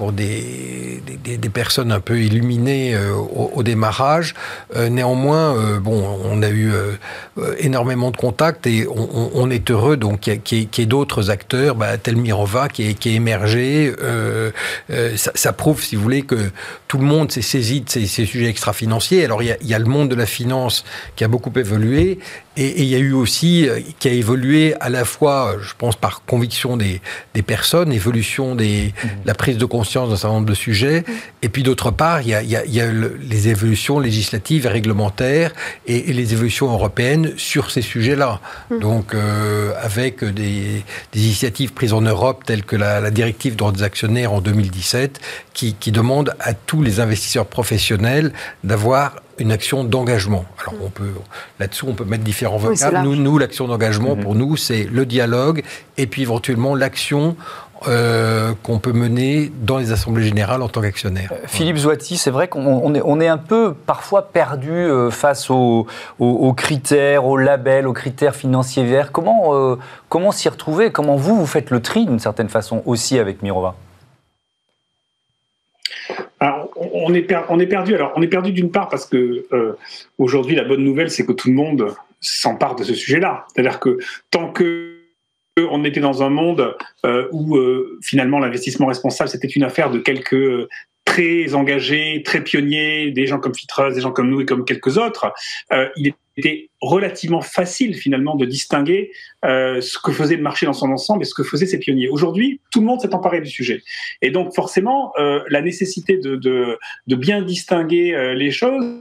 pour 0.00 0.12
des, 0.12 1.02
des, 1.22 1.36
des, 1.36 1.48
personnes 1.50 1.92
un 1.92 2.00
peu 2.00 2.22
illuminées 2.22 2.94
euh, 2.94 3.12
au, 3.12 3.50
au, 3.56 3.62
démarrage. 3.62 4.34
Euh, 4.74 4.88
néanmoins, 4.88 5.54
euh, 5.54 5.78
bon, 5.78 6.18
on 6.24 6.42
a 6.42 6.48
eu 6.48 6.72
énormément 7.58 8.10
de 8.10 8.16
contacts 8.16 8.66
et 8.66 8.88
on, 8.88 9.30
on 9.34 9.50
est 9.50 9.70
heureux 9.70 9.98
donc 9.98 10.20
qu'il 10.20 10.58
y 10.58 10.62
ait, 10.62 10.64
qu 10.64 10.86
d'autres 10.86 11.28
acteurs, 11.28 11.74
bah, 11.74 11.98
tel 11.98 12.16
Mirova 12.16 12.70
qui 12.70 12.88
est, 12.88 12.94
qui 12.94 13.10
est 13.10 13.14
émergé. 13.16 13.92
Ça, 15.16 15.32
ça, 15.34 15.52
prouve, 15.52 15.82
si 15.82 15.96
vous 15.96 16.02
voulez, 16.02 16.22
que 16.22 16.50
tout 16.88 16.96
le 16.96 17.04
monde 17.04 17.30
s'est 17.30 17.42
saisi 17.42 17.82
de 17.82 17.90
ces, 17.90 18.06
ces 18.06 18.24
sujets 18.24 18.48
extra-financiers. 18.48 19.22
Alors 19.26 19.42
il 19.42 19.48
y, 19.48 19.52
a, 19.52 19.58
il 19.60 19.68
y, 19.68 19.74
a, 19.74 19.78
le 19.78 19.84
monde 19.84 20.08
de 20.08 20.14
la 20.14 20.26
finance 20.26 20.82
qui 21.14 21.24
a 21.24 21.28
beaucoup 21.28 21.52
évolué 21.56 22.20
et, 22.56 22.64
et 22.64 22.82
il 22.82 22.88
y 22.88 22.94
a 22.94 22.98
eu 22.98 23.12
aussi 23.12 23.68
qui 23.98 24.08
a 24.08 24.12
évolué 24.12 24.74
à 24.80 24.88
la 24.88 25.04
fois, 25.04 25.56
je 25.60 25.74
pense, 25.76 25.96
par 25.96 26.24
conviction 26.24 26.78
des, 26.78 27.02
des 27.34 27.42
personnes, 27.42 27.92
évolution 27.92 28.54
des 28.54 28.94
mmh. 29.04 29.08
la 29.26 29.34
prise 29.34 29.58
de 29.58 29.66
conscience 29.66 29.89
conscience 29.90 30.10
d'un 30.10 30.16
certain 30.16 30.34
nombre 30.34 30.46
de 30.48 30.54
sujets. 30.54 31.04
Et 31.42 31.48
puis 31.48 31.64
d'autre 31.64 31.90
part, 31.90 32.22
il 32.22 32.28
y 32.28 32.34
a, 32.34 32.42
il 32.42 32.50
y 32.50 32.56
a, 32.56 32.64
il 32.64 32.72
y 32.72 32.80
a 32.80 32.86
le, 32.86 33.18
les 33.20 33.48
évolutions 33.48 33.98
législatives 33.98 34.66
et 34.66 34.68
réglementaires 34.68 35.52
et, 35.86 36.10
et, 36.10 36.12
les 36.12 36.32
évolutions 36.32 36.70
européennes 36.70 37.32
sur 37.36 37.72
ces 37.72 37.82
sujets-là. 37.82 38.40
Mmh. 38.70 38.78
Donc 38.78 39.14
euh, 39.14 39.72
avec 39.82 40.22
des, 40.22 40.84
des, 41.12 41.20
initiatives 41.20 41.72
prises 41.72 41.92
en 41.92 42.02
Europe 42.02 42.44
telles 42.44 42.64
que 42.64 42.76
la, 42.76 43.00
la 43.00 43.10
directive 43.10 43.56
droits 43.56 43.72
des 43.72 43.82
actionnaires 43.82 44.32
en 44.32 44.40
2017 44.40 45.20
qui, 45.54 45.74
qui 45.74 45.90
demande 45.90 46.34
à 46.38 46.54
tous 46.54 46.82
les 46.82 47.00
investisseurs 47.00 47.46
professionnels 47.46 48.32
d'avoir 48.62 49.16
une 49.38 49.52
action 49.52 49.84
d'engagement. 49.84 50.44
Alors 50.60 50.74
on 50.84 50.90
peut 50.90 51.12
là-dessous 51.58 51.86
on 51.88 51.94
peut 51.94 52.04
mettre 52.04 52.22
différents 52.22 52.58
vocables. 52.58 52.98
Oui, 52.98 53.02
nous, 53.02 53.16
nous 53.16 53.38
l'action 53.38 53.66
d'engagement 53.66 54.14
mmh. 54.14 54.20
pour 54.20 54.34
nous 54.36 54.56
c'est 54.56 54.84
le 54.84 55.04
dialogue 55.04 55.64
et 55.96 56.06
puis 56.06 56.22
éventuellement 56.22 56.74
l'action 56.74 57.36
euh, 57.88 58.52
qu'on 58.62 58.78
peut 58.78 58.92
mener 58.92 59.50
dans 59.62 59.78
les 59.78 59.92
assemblées 59.92 60.24
générales 60.24 60.62
en 60.62 60.68
tant 60.68 60.80
qu'actionnaire. 60.80 61.30
Euh, 61.32 61.46
Philippe 61.46 61.78
Zoati, 61.78 62.16
c'est 62.16 62.30
vrai 62.30 62.48
qu'on 62.48 62.94
est, 62.94 63.02
on 63.04 63.20
est, 63.20 63.28
un 63.28 63.38
peu 63.38 63.74
parfois 63.74 64.28
perdu 64.28 64.70
euh, 64.70 65.10
face 65.10 65.50
aux, 65.50 65.86
aux, 66.18 66.26
aux, 66.26 66.52
critères, 66.52 67.24
aux 67.26 67.36
labels, 67.36 67.86
aux 67.86 67.92
critères 67.92 68.36
financiers 68.36 68.84
verts. 68.84 69.12
Comment, 69.12 69.54
euh, 69.54 69.76
comment 70.08 70.32
s'y 70.32 70.48
retrouver? 70.48 70.90
Comment 70.90 71.16
vous, 71.16 71.36
vous 71.36 71.46
faites 71.46 71.70
le 71.70 71.80
tri 71.80 72.06
d'une 72.06 72.18
certaine 72.18 72.48
façon 72.48 72.82
aussi 72.86 73.18
avec 73.18 73.42
Mirova? 73.42 73.74
Alors, 76.40 76.70
on 76.76 77.12
est, 77.12 77.22
per, 77.22 77.42
on 77.50 77.60
est 77.60 77.66
perdu. 77.66 77.94
Alors, 77.94 78.12
on 78.16 78.22
est 78.22 78.28
perdu 78.28 78.52
d'une 78.52 78.70
part 78.70 78.88
parce 78.88 79.04
que 79.04 79.44
euh, 79.52 79.76
aujourd'hui, 80.18 80.56
la 80.56 80.64
bonne 80.64 80.82
nouvelle, 80.82 81.10
c'est 81.10 81.26
que 81.26 81.32
tout 81.32 81.48
le 81.48 81.54
monde 81.54 81.94
s'empare 82.20 82.76
de 82.76 82.84
ce 82.84 82.94
sujet-là. 82.94 83.46
C'est-à-dire 83.52 83.78
que 83.78 83.98
tant 84.30 84.50
que 84.50 84.99
on 85.70 85.84
était 85.84 86.00
dans 86.00 86.22
un 86.22 86.30
monde 86.30 86.74
euh, 87.04 87.28
où 87.32 87.56
euh, 87.56 87.98
finalement 88.02 88.38
l'investissement 88.38 88.86
responsable 88.86 89.28
c'était 89.30 89.48
une 89.48 89.64
affaire 89.64 89.90
de 89.90 89.98
quelques 89.98 90.68
très 91.04 91.54
engagés, 91.54 92.22
très 92.24 92.42
pionniers, 92.42 93.10
des 93.10 93.26
gens 93.26 93.40
comme 93.40 93.54
Fitreuse, 93.54 93.94
des 93.94 94.00
gens 94.00 94.12
comme 94.12 94.30
nous 94.30 94.42
et 94.42 94.46
comme 94.46 94.64
quelques 94.64 94.96
autres, 94.96 95.32
euh, 95.72 95.88
il 95.96 96.14
était 96.36 96.70
relativement 96.80 97.40
facile 97.40 97.94
finalement 97.94 98.36
de 98.36 98.46
distinguer 98.46 99.10
euh, 99.44 99.80
ce 99.80 99.98
que 99.98 100.12
faisait 100.12 100.36
le 100.36 100.42
marché 100.42 100.66
dans 100.66 100.72
son 100.72 100.90
ensemble 100.90 101.22
et 101.22 101.26
ce 101.26 101.34
que 101.34 101.42
faisaient 101.42 101.66
ces 101.66 101.78
pionniers. 101.78 102.08
Aujourd'hui, 102.08 102.60
tout 102.70 102.80
le 102.80 102.86
monde 102.86 103.00
s'est 103.00 103.14
emparé 103.14 103.40
du 103.40 103.50
sujet. 103.50 103.82
Et 104.22 104.30
donc 104.30 104.54
forcément, 104.54 105.12
euh, 105.18 105.42
la 105.48 105.62
nécessité 105.62 106.16
de, 106.16 106.78
bien 107.06 107.42
distinguer 107.42 108.14
euh, 108.14 108.34
les 108.34 108.50
choses 108.50 109.00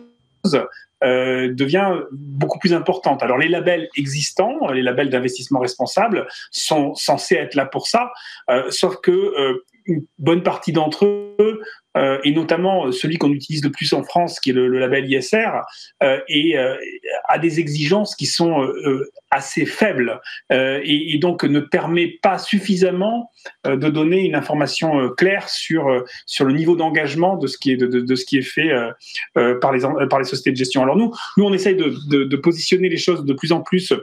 euh, 1.03 1.53
devient 1.53 1.93
beaucoup 2.11 2.59
plus 2.59 2.73
importante. 2.73 3.23
Alors 3.23 3.37
les 3.37 3.47
labels 3.47 3.87
existants, 3.95 4.67
les 4.71 4.81
labels 4.81 5.09
d'investissement 5.09 5.59
responsable, 5.59 6.27
sont 6.51 6.93
censés 6.95 7.35
être 7.35 7.55
là 7.55 7.65
pour 7.65 7.87
ça, 7.87 8.11
euh, 8.49 8.69
sauf 8.69 8.97
que 9.01 9.11
euh, 9.11 9.65
une 9.85 10.05
bonne 10.17 10.43
partie 10.43 10.71
d'entre 10.71 11.05
eux 11.05 11.61
euh, 11.97 12.19
et 12.23 12.31
notamment 12.31 12.91
celui 12.91 13.17
qu'on 13.17 13.31
utilise 13.31 13.63
le 13.63 13.71
plus 13.71 13.93
en 13.93 14.03
France, 14.03 14.39
qui 14.39 14.51
est 14.51 14.53
le, 14.53 14.67
label 14.67 15.11
ISR, 15.11 15.49
euh, 16.03 16.19
et 16.27 16.57
euh, 16.57 16.75
a 17.27 17.39
des 17.39 17.59
exigences 17.59 18.15
qui 18.15 18.25
sont 18.25 18.67
assez 19.31 19.65
faibles 19.65 20.19
et, 20.49 21.17
donc 21.19 21.43
ne 21.43 21.59
permet 21.59 22.19
pas 22.21 22.37
suffisamment 22.37 23.31
de 23.65 23.89
donner 23.89 24.25
une 24.25 24.35
information 24.35 25.09
claire 25.09 25.49
sur 25.49 26.03
sur 26.25 26.45
le 26.45 26.53
niveau 26.53 26.75
d'engagement 26.75 27.37
de 27.37 27.47
ce 27.47 27.57
qui 27.57 27.71
est 27.71 27.77
de, 27.77 28.15
ce 28.15 28.25
qui 28.25 28.37
est 28.37 28.41
fait 28.41 28.71
par 29.33 29.71
les 29.71 29.81
par 30.09 30.19
les 30.19 30.25
sociétés 30.25 30.51
de 30.51 30.57
gestion. 30.57 30.81
Alors 30.81 30.95
nous 30.95 31.13
nous 31.37 31.45
on 31.45 31.53
essaye 31.53 31.75
de, 31.75 31.93
de 32.23 32.35
positionner 32.37 32.89
les 32.89 32.97
choses 32.97 33.25
de 33.25 33.33
plus 33.33 33.51
en 33.51 33.61
plus 33.61 33.93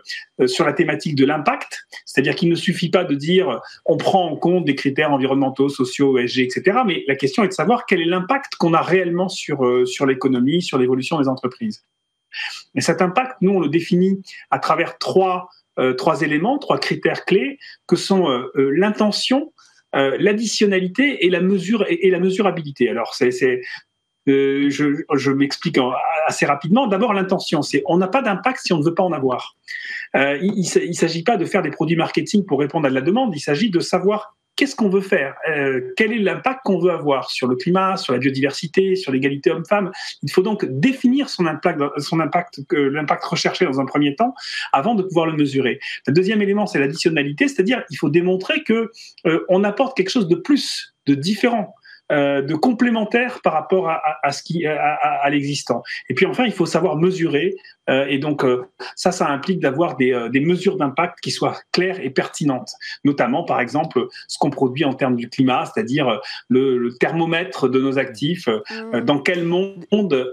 sur 0.46 0.64
la 0.64 0.72
thématique 0.72 1.16
de 1.16 1.24
l'impact, 1.24 1.86
c'est-à-dire 2.04 2.34
qu'il 2.34 2.48
ne 2.48 2.54
suffit 2.54 2.90
pas 2.90 3.04
de 3.04 3.14
dire 3.14 3.60
on 3.84 3.96
prend 3.96 4.30
en 4.30 4.36
compte 4.36 4.64
des 4.64 4.74
critères 4.74 5.12
environnementaux, 5.12 5.68
sociaux, 5.68 6.18
ESG, 6.18 6.40
etc. 6.40 6.78
Mais 6.86 7.04
la 7.08 7.16
question 7.16 7.42
est 7.42 7.48
de 7.48 7.52
savoir 7.52 7.85
quel 7.86 8.00
est 8.00 8.06
l'impact 8.06 8.56
qu'on 8.56 8.74
a 8.74 8.82
réellement 8.82 9.28
sur, 9.28 9.64
euh, 9.64 9.86
sur 9.86 10.06
l'économie, 10.06 10.62
sur 10.62 10.78
l'évolution 10.78 11.20
des 11.20 11.28
entreprises. 11.28 11.84
Et 12.74 12.80
cet 12.80 13.00
impact, 13.02 13.36
nous, 13.40 13.52
on 13.52 13.60
le 13.60 13.68
définit 13.68 14.22
à 14.50 14.58
travers 14.58 14.98
trois, 14.98 15.48
euh, 15.78 15.94
trois 15.94 16.22
éléments, 16.22 16.58
trois 16.58 16.78
critères 16.78 17.24
clés, 17.24 17.58
que 17.86 17.96
sont 17.96 18.28
euh, 18.30 18.50
l'intention, 18.74 19.52
l'additionnalité 19.92 21.24
et 21.24 21.30
la 21.30 21.40
mesure 21.40 21.86
et, 21.88 22.10
la 22.10 22.20
mesurabilité. 22.20 22.90
Alors, 22.90 23.14
c'est, 23.14 23.62
je, 24.26 25.30
m'explique 25.30 25.78
assez 26.26 26.44
rapidement. 26.44 26.86
D'abord, 26.86 27.14
l'intention, 27.14 27.62
c'est 27.62 27.82
on 27.86 27.96
n'a 27.96 28.08
pas 28.08 28.20
d'impact 28.20 28.60
si 28.62 28.74
on 28.74 28.78
ne 28.80 28.84
veut 28.84 28.92
pas 28.92 29.04
en 29.04 29.12
avoir. 29.12 29.56
il 30.12 30.58
ne 30.58 30.92
s'agit 30.92 31.22
pas 31.22 31.38
de 31.38 31.46
faire 31.46 31.62
des 31.62 31.70
produits 31.70 31.96
marketing 31.96 32.44
pour 32.44 32.60
répondre 32.60 32.84
à 32.86 32.90
de 32.90 32.94
la 32.94 33.00
demande, 33.00 33.34
il 33.34 33.40
s'agit 33.40 33.70
de 33.70 33.80
savoir 33.80 34.36
qu'est-ce 34.56 34.74
qu'on 34.74 34.88
veut 34.88 35.02
faire? 35.02 35.34
Euh, 35.48 35.92
Quel 35.96 36.12
est 36.12 36.18
l'impact 36.18 36.60
qu'on 36.64 36.78
veut 36.78 36.90
avoir 36.90 37.30
sur 37.30 37.46
le 37.46 37.56
climat, 37.56 37.96
sur 37.96 38.12
la 38.12 38.18
biodiversité, 38.18 38.96
sur 38.96 39.12
l'égalité 39.12 39.50
homme-femme? 39.50 39.92
Il 40.22 40.30
faut 40.30 40.42
donc 40.42 40.64
définir 40.64 41.28
son 41.28 41.46
impact, 41.46 41.80
son 41.98 42.20
impact, 42.20 42.60
l'impact 42.72 43.24
recherché 43.24 43.64
dans 43.64 43.80
un 43.80 43.84
premier 43.84 44.16
temps, 44.16 44.34
avant 44.72 44.94
de 44.94 45.02
pouvoir 45.02 45.26
le 45.26 45.34
mesurer. 45.34 45.78
Le 46.06 46.12
deuxième 46.12 46.42
élément, 46.42 46.66
c'est 46.66 46.78
l'additionnalité, 46.78 47.48
c'est-à-dire 47.48 47.84
il 47.90 47.96
faut 47.96 48.08
démontrer 48.08 48.64
que 48.64 48.90
euh, 49.26 49.44
on 49.48 49.62
apporte 49.62 49.96
quelque 49.96 50.10
chose 50.10 50.28
de 50.28 50.36
plus, 50.36 50.94
de 51.06 51.14
différent. 51.14 51.74
Euh, 52.12 52.40
de 52.40 52.54
complémentaire 52.54 53.40
par 53.42 53.52
rapport 53.52 53.90
à, 53.90 54.00
à, 54.22 54.30
ce 54.30 54.44
qui 54.44 54.64
à, 54.64 54.94
à 54.94 55.28
l'existant. 55.28 55.82
Et 56.08 56.14
puis 56.14 56.24
enfin, 56.24 56.44
il 56.44 56.52
faut 56.52 56.64
savoir 56.64 56.94
mesurer. 56.94 57.56
Euh, 57.88 58.06
et 58.08 58.18
donc 58.18 58.44
euh, 58.44 58.64
ça, 58.94 59.10
ça 59.10 59.28
implique 59.28 59.60
d'avoir 59.60 59.96
des, 59.96 60.28
des, 60.32 60.40
mesures 60.40 60.76
d'impact 60.76 61.18
qui 61.20 61.32
soient 61.32 61.56
claires 61.72 61.98
et 62.00 62.10
pertinentes. 62.10 62.70
Notamment, 63.04 63.42
par 63.42 63.60
exemple, 63.60 64.06
ce 64.28 64.38
qu'on 64.38 64.50
produit 64.50 64.84
en 64.84 64.94
termes 64.94 65.16
du 65.16 65.28
climat, 65.28 65.64
c'est-à-dire 65.66 66.20
le, 66.48 66.78
le, 66.78 66.94
thermomètre 66.94 67.68
de 67.68 67.80
nos 67.80 67.98
actifs. 67.98 68.46
Mmh. 68.48 69.00
Dans 69.00 69.18
quel 69.18 69.44
monde 69.44 70.32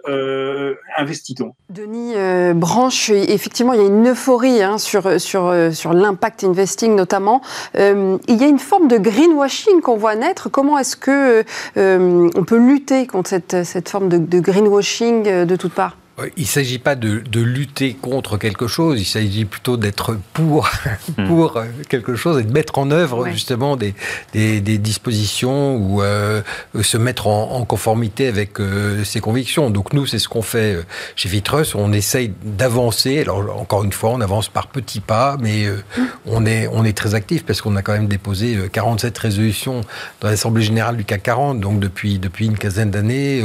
investit-on? 0.95 1.55
Denis 1.69 2.13
Branche, 2.53 3.09
effectivement, 3.09 3.73
il 3.73 3.81
y 3.81 3.83
a 3.83 3.87
une 3.87 4.09
euphorie 4.09 4.61
hein, 4.61 4.77
sur 4.77 5.19
sur 5.19 5.53
sur 5.71 5.93
l'impact 5.93 6.43
investing 6.43 6.95
notamment. 6.95 7.41
il 7.75 8.19
y 8.27 8.43
a 8.43 8.47
une 8.47 8.59
forme 8.59 8.87
de 8.87 8.97
greenwashing 8.97 9.81
qu'on 9.81 9.97
voit 9.97 10.15
naître. 10.15 10.49
Comment 10.49 10.77
est-ce 10.77 10.95
que 10.95 11.23
euh, 11.23 11.43
on 11.75 12.43
peut 12.45 12.57
lutter 12.57 13.07
contre 13.07 13.29
cette, 13.29 13.63
cette 13.63 13.89
forme 13.89 14.09
de, 14.09 14.17
de 14.17 14.39
greenwashing 14.39 15.27
euh, 15.27 15.45
de 15.45 15.55
toutes 15.55 15.73
parts 15.73 15.97
il 16.37 16.43
ne 16.43 16.47
s'agit 16.47 16.77
pas 16.77 16.93
de, 16.95 17.19
de, 17.19 17.41
lutter 17.41 17.95
contre 17.99 18.37
quelque 18.37 18.67
chose, 18.67 19.01
il 19.01 19.05
s'agit 19.05 19.45
plutôt 19.45 19.77
d'être 19.77 20.15
pour, 20.33 20.69
hmm. 21.17 21.27
pour 21.27 21.57
euh, 21.57 21.65
quelque 21.89 22.15
chose 22.15 22.39
et 22.39 22.43
de 22.43 22.51
mettre 22.51 22.77
en 22.77 22.91
œuvre 22.91 23.27
justement 23.29 23.75
des, 23.75 23.95
des, 24.31 24.61
des, 24.61 24.77
dispositions 24.77 25.75
ou 25.75 26.03
euh, 26.03 26.41
se 26.83 26.97
mettre 26.97 27.25
en, 27.25 27.53
en 27.53 27.65
conformité 27.65 28.27
avec 28.27 28.59
euh, 28.59 29.03
ses 29.03 29.21
convictions. 29.21 29.71
Donc 29.71 29.93
nous, 29.93 30.05
c'est 30.05 30.19
ce 30.19 30.29
qu'on 30.29 30.43
fait 30.43 30.75
euh, 30.75 30.83
chez 31.15 31.29
Vitrus, 31.29 31.73
on 31.73 31.91
essaye 31.91 32.31
d'avancer. 32.43 33.19
Alors 33.21 33.59
encore 33.59 33.83
une 33.83 33.91
fois, 33.91 34.11
on 34.11 34.21
avance 34.21 34.49
par 34.49 34.67
petits 34.67 34.99
pas, 34.99 35.37
mais 35.41 35.65
euh, 35.65 35.81
hmm. 35.97 36.05
on, 36.27 36.45
est, 36.45 36.67
on 36.71 36.85
est 36.85 36.95
très 36.95 37.15
actif 37.15 37.43
parce 37.43 37.59
qu'on 37.59 37.75
a 37.75 37.81
quand 37.81 37.93
même 37.93 38.07
déposé 38.07 38.55
47 38.71 39.17
résolutions 39.17 39.81
dans 40.21 40.29
l'Assemblée 40.29 40.61
générale 40.61 40.95
du 40.95 41.05
CAC 41.05 41.23
40, 41.23 41.59
donc 41.59 41.79
depuis, 41.79 42.19
depuis 42.19 42.45
une 42.45 42.57
quinzaine 42.57 42.91
d'années, 42.91 43.43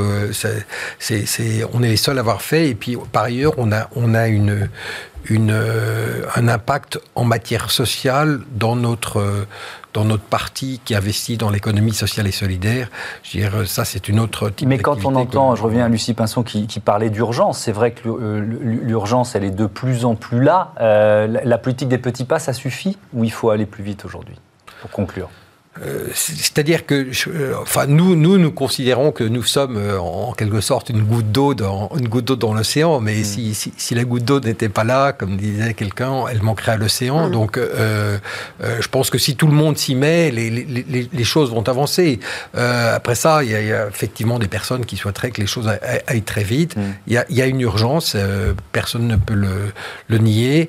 c'est, 0.98 1.64
on 1.72 1.82
est 1.82 1.88
les 1.88 1.96
seuls 1.96 2.18
à 2.18 2.20
avoir 2.20 2.42
fait 2.42 2.57
et 2.66 2.74
puis, 2.74 2.96
par 3.12 3.24
ailleurs, 3.24 3.54
on 3.58 3.72
a, 3.72 3.88
on 3.94 4.14
a 4.14 4.28
une, 4.28 4.68
une, 5.28 5.50
euh, 5.50 6.24
un 6.36 6.48
impact 6.48 6.98
en 7.14 7.24
matière 7.24 7.70
sociale 7.70 8.40
dans 8.52 8.76
notre, 8.76 9.46
dans 9.94 10.04
notre 10.04 10.24
parti 10.24 10.80
qui 10.84 10.94
investit 10.94 11.36
dans 11.36 11.50
l'économie 11.50 11.92
sociale 11.92 12.26
et 12.26 12.32
solidaire. 12.32 12.88
Je 13.22 13.38
veux 13.38 13.48
dire, 13.48 13.68
ça, 13.68 13.84
c'est 13.84 14.08
une 14.08 14.20
autre 14.20 14.50
type 14.50 14.68
Mais 14.68 14.78
quand 14.78 15.04
on 15.04 15.14
entend, 15.16 15.56
je 15.56 15.62
reviens 15.62 15.84
à 15.84 15.88
Lucie 15.88 16.14
Pinson 16.14 16.42
qui, 16.42 16.66
qui 16.66 16.80
parlait 16.80 17.10
d'urgence, 17.10 17.58
c'est 17.58 17.72
vrai 17.72 17.92
que 17.92 18.08
euh, 18.08 18.40
l'urgence, 18.40 19.34
elle 19.34 19.44
est 19.44 19.50
de 19.50 19.66
plus 19.66 20.04
en 20.04 20.14
plus 20.14 20.42
là. 20.42 20.72
Euh, 20.80 21.26
la 21.26 21.58
politique 21.58 21.88
des 21.88 21.98
petits 21.98 22.24
pas, 22.24 22.38
ça 22.38 22.52
suffit 22.52 22.98
ou 23.12 23.24
il 23.24 23.32
faut 23.32 23.50
aller 23.50 23.66
plus 23.66 23.82
vite 23.82 24.04
aujourd'hui 24.04 24.36
Pour 24.80 24.90
conclure? 24.90 25.30
Euh, 25.82 26.08
c'est-à-dire 26.14 26.86
que, 26.86 27.10
euh, 27.28 27.54
enfin, 27.60 27.86
nous, 27.86 28.16
nous, 28.16 28.38
nous 28.38 28.50
considérons 28.50 29.12
que 29.12 29.24
nous 29.24 29.44
sommes 29.44 29.76
euh, 29.76 29.98
en 29.98 30.32
quelque 30.32 30.60
sorte 30.60 30.90
une 30.90 31.02
goutte 31.02 31.30
d'eau 31.30 31.54
dans 31.54 31.90
une 31.96 32.08
goutte 32.08 32.26
d'eau 32.26 32.36
dans 32.36 32.54
l'océan. 32.54 33.00
Mais 33.00 33.20
mm. 33.20 33.24
si, 33.24 33.54
si, 33.54 33.72
si, 33.76 33.94
la 33.94 34.04
goutte 34.04 34.24
d'eau 34.24 34.40
n'était 34.40 34.68
pas 34.68 34.84
là, 34.84 35.12
comme 35.12 35.36
disait 35.36 35.74
quelqu'un, 35.74 36.24
elle 36.30 36.42
manquerait 36.42 36.72
à 36.72 36.76
l'océan. 36.76 37.28
Mm. 37.28 37.32
Donc, 37.32 37.58
euh, 37.58 38.18
euh, 38.62 38.76
je 38.80 38.88
pense 38.88 39.10
que 39.10 39.18
si 39.18 39.36
tout 39.36 39.46
le 39.46 39.52
monde 39.52 39.78
s'y 39.78 39.94
met, 39.94 40.30
les, 40.30 40.50
les, 40.50 41.08
les, 41.12 41.24
choses 41.24 41.50
vont 41.50 41.66
avancer. 41.68 42.20
Euh, 42.56 42.96
après 42.96 43.14
ça, 43.14 43.44
il 43.44 43.50
y, 43.50 43.54
a, 43.54 43.60
il 43.60 43.68
y, 43.68 43.72
a 43.72 43.86
effectivement 43.86 44.38
des 44.38 44.48
personnes 44.48 44.84
qui 44.84 44.96
souhaiteraient 44.96 45.30
que 45.30 45.40
les 45.40 45.46
choses 45.46 45.68
aillent 46.06 46.22
très 46.22 46.44
vite. 46.44 46.76
Mm. 46.76 46.82
Il, 47.06 47.12
y 47.12 47.16
a, 47.18 47.24
il, 47.28 47.36
y 47.36 47.42
a, 47.42 47.46
une 47.46 47.60
urgence, 47.60 48.16
personne 48.72 49.06
ne 49.06 49.16
peut 49.16 49.34
le, 49.34 49.72
le 50.08 50.18
nier. 50.18 50.68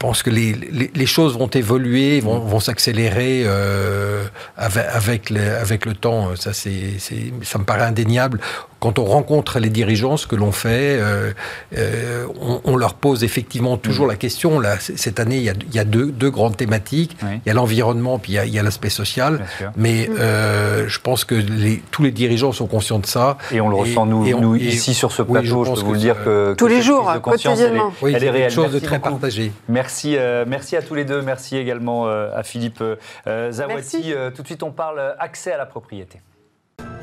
Je 0.00 0.06
pense 0.06 0.22
que 0.22 0.30
les, 0.30 0.54
les, 0.94 1.06
choses 1.06 1.36
vont 1.36 1.48
évoluer, 1.48 2.20
vont, 2.20 2.38
vont 2.38 2.58
s'accélérer 2.58 3.42
euh, 3.44 4.24
avec, 4.56 4.86
avec, 4.94 5.28
le, 5.28 5.56
avec 5.56 5.84
le 5.84 5.92
temps. 5.92 6.34
Ça, 6.36 6.54
c'est, 6.54 6.94
ça 7.42 7.58
me 7.58 7.64
paraît 7.64 7.82
indéniable 7.82 8.40
quand 8.80 8.98
on 8.98 9.04
rencontre 9.04 9.58
les 9.58 9.68
dirigeants, 9.68 10.16
ce 10.16 10.26
que 10.26 10.36
l'on 10.36 10.52
fait, 10.52 10.98
euh, 10.98 11.32
euh, 11.76 12.26
on, 12.40 12.60
on, 12.64 12.76
leur 12.76 12.94
pose 12.94 13.24
effectivement 13.24 13.76
toujours 13.76 14.06
mmh. 14.06 14.10
la 14.10 14.16
question. 14.16 14.58
Là, 14.58 14.76
cette 14.80 15.20
année, 15.20 15.36
il 15.36 15.42
y 15.42 15.50
a, 15.50 15.54
il 15.68 15.74
y 15.74 15.78
a 15.78 15.84
deux, 15.84 16.06
deux, 16.06 16.30
grandes 16.30 16.56
thématiques. 16.56 17.16
Oui. 17.22 17.40
Il 17.44 17.48
y 17.48 17.50
a 17.50 17.54
l'environnement, 17.54 18.18
puis 18.18 18.32
il 18.32 18.54
y 18.54 18.58
a, 18.58 18.62
l'aspect 18.62 18.88
social. 18.88 19.44
Mais 19.76 20.08
mmh. 20.08 20.14
euh, 20.18 20.88
je 20.88 20.98
pense 20.98 21.24
que 21.24 21.34
les, 21.34 21.82
tous 21.90 22.02
les 22.02 22.10
dirigeants 22.10 22.52
sont 22.52 22.66
conscients 22.66 22.98
de 22.98 23.06
ça. 23.06 23.36
Et 23.52 23.60
on 23.60 23.68
le 23.68 23.76
et, 23.76 23.80
ressent, 23.80 24.06
nous, 24.06 24.26
on, 24.32 24.40
nous 24.40 24.56
ici 24.56 24.94
sur 24.94 25.12
ce 25.12 25.22
plateau, 25.22 25.60
oui, 25.60 25.66
je, 25.66 25.70
je 25.70 25.80
peux 25.80 25.86
vous 25.86 25.92
le 25.92 25.98
dire 25.98 26.24
que, 26.24 26.54
tous 26.54 26.66
que 26.66 26.70
les 26.70 26.82
jours, 26.82 27.12
quotidiennement. 27.22 27.92
Elle 28.02 28.08
est, 28.08 28.12
oui, 28.12 28.12
elle 28.16 28.24
est 28.24 28.30
réelle. 28.30 28.50
chose 28.50 28.64
merci 28.64 28.80
de 28.80 28.86
très 28.86 28.98
beaucoup. 28.98 29.10
partagée. 29.10 29.52
Merci, 29.68 30.16
euh, 30.16 30.44
merci 30.46 30.76
à 30.76 30.82
tous 30.82 30.94
les 30.94 31.04
deux. 31.04 31.20
Merci 31.20 31.56
également 31.56 32.06
euh, 32.06 32.30
à 32.34 32.42
Philippe 32.42 32.82
euh, 32.82 33.52
Zawati. 33.52 34.14
tout 34.34 34.42
de 34.42 34.46
suite, 34.46 34.62
on 34.62 34.72
parle 34.72 35.14
accès 35.18 35.52
à 35.52 35.58
la 35.58 35.66
propriété. 35.66 36.20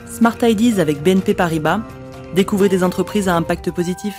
Smart 0.06 0.38
Ideas 0.42 0.80
avec 0.80 1.04
BNP 1.04 1.34
Paribas. 1.34 1.82
Découvrez 2.36 2.70
des 2.70 2.84
entreprises 2.84 3.28
à 3.28 3.36
impact 3.36 3.72
positif. 3.72 4.16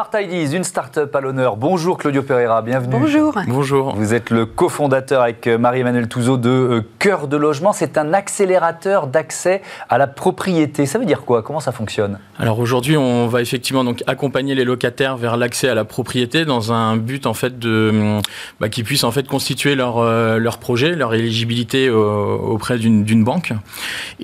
Smart 0.00 0.22
Ideas, 0.22 0.56
une 0.56 0.64
start-up 0.64 1.14
à 1.14 1.20
l'honneur. 1.20 1.56
Bonjour 1.56 1.98
Claudio 1.98 2.22
Pereira, 2.22 2.62
bienvenue. 2.62 2.96
Bonjour. 2.98 3.34
Bonjour. 3.46 3.94
Vous 3.94 4.14
êtes 4.14 4.30
le 4.30 4.46
cofondateur 4.46 5.20
avec 5.20 5.46
euh, 5.46 5.58
Marie-Emmanuel 5.58 6.08
Touzeau 6.08 6.38
de 6.38 6.48
euh, 6.48 6.80
Cœur 6.98 7.28
de 7.28 7.36
Logement. 7.36 7.74
C'est 7.74 7.98
un 7.98 8.14
accélérateur 8.14 9.08
d'accès 9.08 9.60
à 9.90 9.98
la 9.98 10.06
propriété. 10.06 10.86
Ça 10.86 10.98
veut 10.98 11.04
dire 11.04 11.26
quoi? 11.26 11.42
Comment 11.42 11.60
ça 11.60 11.72
fonctionne? 11.72 12.18
Alors 12.38 12.60
aujourd'hui, 12.60 12.96
on 12.96 13.26
va 13.26 13.42
effectivement 13.42 13.84
donc 13.84 14.02
accompagner 14.06 14.54
les 14.54 14.64
locataires 14.64 15.18
vers 15.18 15.36
l'accès 15.36 15.68
à 15.68 15.74
la 15.74 15.84
propriété 15.84 16.46
dans 16.46 16.72
un 16.72 16.96
but 16.96 17.26
en 17.26 17.34
fait 17.34 17.58
de 17.58 18.20
bah, 18.58 18.70
qu'ils 18.70 18.84
puissent 18.84 19.04
en 19.04 19.10
fait 19.10 19.28
constituer 19.28 19.74
leur 19.74 19.98
euh, 19.98 20.38
leur 20.38 20.56
projet, 20.56 20.96
leur 20.96 21.12
éligibilité 21.12 21.88
euh, 21.88 21.94
auprès 21.94 22.78
d'une 22.78 23.24
banque. 23.24 23.52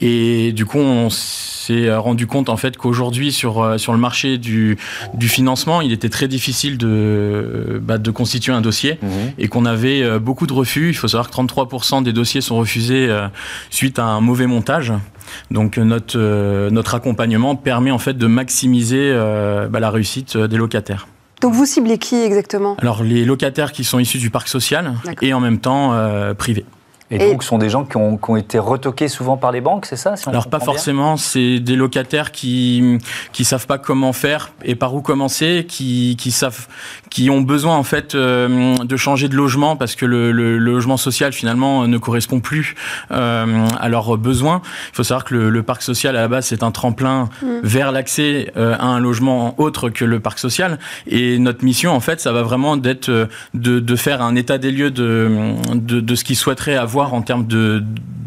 Et 0.01 0.53
du 0.53 0.65
coup, 0.65 0.79
on 0.79 1.11
s'est 1.11 1.95
rendu 1.95 2.27
compte 2.27 2.49
en 2.49 2.57
fait 2.57 2.79
qu'aujourd'hui 2.79 3.31
sur 3.31 3.79
sur 3.79 3.93
le 3.93 3.99
marché 3.99 4.39
du 4.39 4.79
du 5.13 5.29
financement, 5.29 5.66
il 5.83 5.93
était 5.93 6.09
très 6.09 6.29
difficile 6.29 6.79
de 6.79 7.81
bah, 7.83 7.99
de 7.99 8.11
constituer 8.11 8.53
un 8.53 8.61
dossier 8.61 8.99
mhm. 9.03 9.11
et 9.39 9.49
qu'on 9.49 9.65
avait 9.65 10.19
beaucoup 10.19 10.47
de 10.47 10.53
refus. 10.53 10.89
Il 10.89 10.95
faut 10.95 11.09
savoir 11.09 11.31
que 11.31 11.37
33% 11.37 12.03
des 12.03 12.13
dossiers 12.13 12.41
sont 12.41 12.57
refusés 12.57 13.09
suite 13.71 13.99
à 13.99 14.05
un 14.05 14.21
mauvais 14.21 14.47
montage. 14.47 14.93
Donc 15.51 15.77
notre, 15.77 16.19
notre 16.71 16.95
accompagnement 16.95 17.57
permet 17.57 17.91
en 17.91 17.99
fait 17.99 18.15
de 18.15 18.27
maximiser 18.27 19.13
bah, 19.71 19.81
la 19.81 19.91
réussite 19.91 20.37
des 20.37 20.57
locataires. 20.57 21.07
Donc 21.41 21.53
vous 21.53 21.67
ciblez 21.67 21.99
qui 21.99 22.17
exactement? 22.17 22.77
Alors 22.81 23.03
les 23.03 23.25
locataires 23.25 23.73
qui 23.73 23.85
sont 23.85 23.99
issus 23.99 24.19
du 24.19 24.31
parc 24.31 24.49
social 24.49 24.95
et 25.21 25.35
en 25.35 25.41
même 25.41 25.59
temps 25.59 25.93
euh, 25.93 26.35
privés. 26.35 26.65
Et, 27.11 27.19
donc, 27.19 27.45
ce 27.45 27.49
sont 27.49 27.59
des 27.59 27.69
gens 27.69 27.85
qui 27.85 27.97
ont, 27.97 28.17
qui 28.17 28.31
ont, 28.31 28.37
été 28.37 28.59
retoqués 28.59 29.07
souvent 29.07 29.37
par 29.37 29.53
les 29.53 29.61
banques, 29.61 29.87
c'est 29.87 29.97
ça 29.97 30.15
Alors, 30.27 30.49
pas 30.49 30.59
forcément. 30.59 31.17
C'est 31.17 31.61
des 31.61 31.77
locataires 31.77 32.33
qui 32.33 32.99
qui 33.33 33.45
savent 33.45 33.67
pas 33.67 33.79
comment 33.79 34.13
faire 34.13 34.53
et 34.65 34.75
par 34.75 34.95
où 34.95 35.03
commencer, 35.03 35.67
qui, 35.69 36.17
qui 36.19 36.31
savent, 36.31 36.67
qui 37.11 37.31
ont 37.31 37.41
besoin 37.41 37.77
en 37.77 37.83
fait 37.83 38.15
euh, 38.15 38.77
de 38.79 38.97
changer 38.97 39.29
de 39.29 39.37
logement 39.37 39.77
parce 39.77 39.95
que 39.95 40.05
le, 40.05 40.33
le, 40.33 40.59
logement 40.59 40.97
social 40.97 41.33
finalement 41.33 41.87
ne 41.87 41.99
correspond 41.99 42.41
plus 42.41 42.75
euh, 43.11 43.67
à 43.79 43.89
leurs 43.89 44.19
besoins. 44.19 44.63
Il 44.93 44.97
faut 44.97 45.05
savoir 45.05 45.25
que 45.25 45.35
le, 45.35 45.51
le 45.51 45.63
parc 45.63 45.83
social 45.83 46.17
à 46.17 46.23
la 46.23 46.29
base 46.29 46.47
c'est 46.47 46.63
un 46.63 46.71
tremplin 46.73 47.29
mm. 47.43 47.47
vers 47.63 47.93
l'accès 47.93 48.53
euh, 48.57 48.75
à 48.79 48.87
un 48.87 48.99
logement 48.99 49.55
autre 49.61 49.91
que 49.91 50.05
le 50.05 50.19
parc 50.19 50.39
social. 50.39 50.79
Et 51.07 51.39
notre 51.39 51.65
mission 51.65 51.93
en 51.93 52.01
fait, 52.01 52.21
ça 52.21 52.33
va 52.33 52.43
vraiment 52.43 52.77
d'être 52.77 53.11
de, 53.55 53.81
de 53.81 53.97
faire 53.97 54.23
un 54.23 54.35
état 54.35 54.59
des 54.59 54.71
lieux 54.71 54.91
de, 54.91 55.55
de, 55.75 56.01
de 56.01 56.15
ce 56.15 56.25
qu'ils 56.25 56.37
souhaiteraient 56.37 56.77
avoir 56.77 56.96
en 57.05 57.23
termes 57.23 57.47
de, 57.47 57.85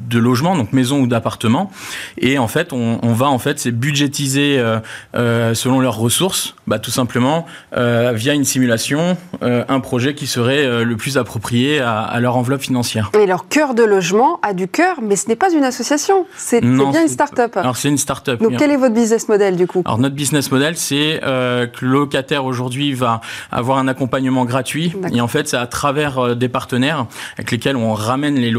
de 0.10 0.20
logement, 0.20 0.56
donc 0.56 0.74
maison 0.74 1.02
ou 1.02 1.08
d'appartement. 1.08 1.72
Et 2.18 2.38
en 2.38 2.48
fait, 2.48 2.74
on, 2.74 3.14
va 3.14 3.28
en 3.28 3.40
fait 3.40 3.60
c'est 3.60 3.72
budgétiser 3.72 4.58
euh, 4.60 4.80
euh, 5.16 5.54
selon 5.54 5.80
leurs 5.80 5.98
ressources, 5.98 6.56
bah, 6.68 6.80
tout 6.80 6.92
simplement 6.92 7.46
euh, 7.76 8.12
via 8.14 8.34
une 8.34 8.46
simulation, 8.46 9.18
un 9.42 9.80
projet 9.80 10.16
qui 10.16 10.28
serait 10.28 10.84
le 10.84 10.98
plus 10.98 11.18
approprié 11.18 11.80
à, 11.80 12.20
leur 12.20 12.36
enveloppe 12.36 12.62
financière. 12.62 13.12
Et 13.20 13.26
leur 13.26 13.48
cœur 13.48 13.76
de 13.76 13.84
logement 13.84 14.40
a 14.42 14.54
du 14.54 14.68
cœur, 14.68 14.98
mais 15.02 15.16
ce 15.16 15.28
n'est 15.28 15.36
pas 15.36 15.54
une 15.54 15.64
association, 15.64 16.26
c'est 16.36 16.62
bien 16.62 17.02
une 17.02 17.08
start-up. 17.08 17.56
Alors 17.58 17.78
c'est 17.78 17.90
une 17.90 17.98
start-up. 17.98 18.42
Donc 18.42 18.58
quel 18.58 18.72
est 18.72 18.78
votre 18.78 18.96
business 18.96 19.30
model 19.30 19.56
du 19.56 19.68
coup? 19.68 19.84
Alors 19.86 20.00
notre 20.00 20.16
business 20.16 20.52
model, 20.52 20.76
c'est 20.76 21.20
que 21.22 21.86
le 21.86 21.92
locataire 21.92 22.46
aujourd'hui 22.46 22.94
va 22.94 23.22
avoir 23.52 23.78
un 23.78 23.88
accompagnement 23.88 24.46
gratuit, 24.46 24.94
et 25.14 25.22
en 25.22 25.28
fait 25.28 25.48
c'est 25.48 25.58
à 25.58 25.68
travers 25.68 26.36
des 26.36 26.50
partenaires 26.50 27.06
avec 27.38 27.52
lesquels 27.52 27.76
on 27.76 27.94
ramène 27.94 28.36
les 28.36 28.50
locataires 28.52 28.59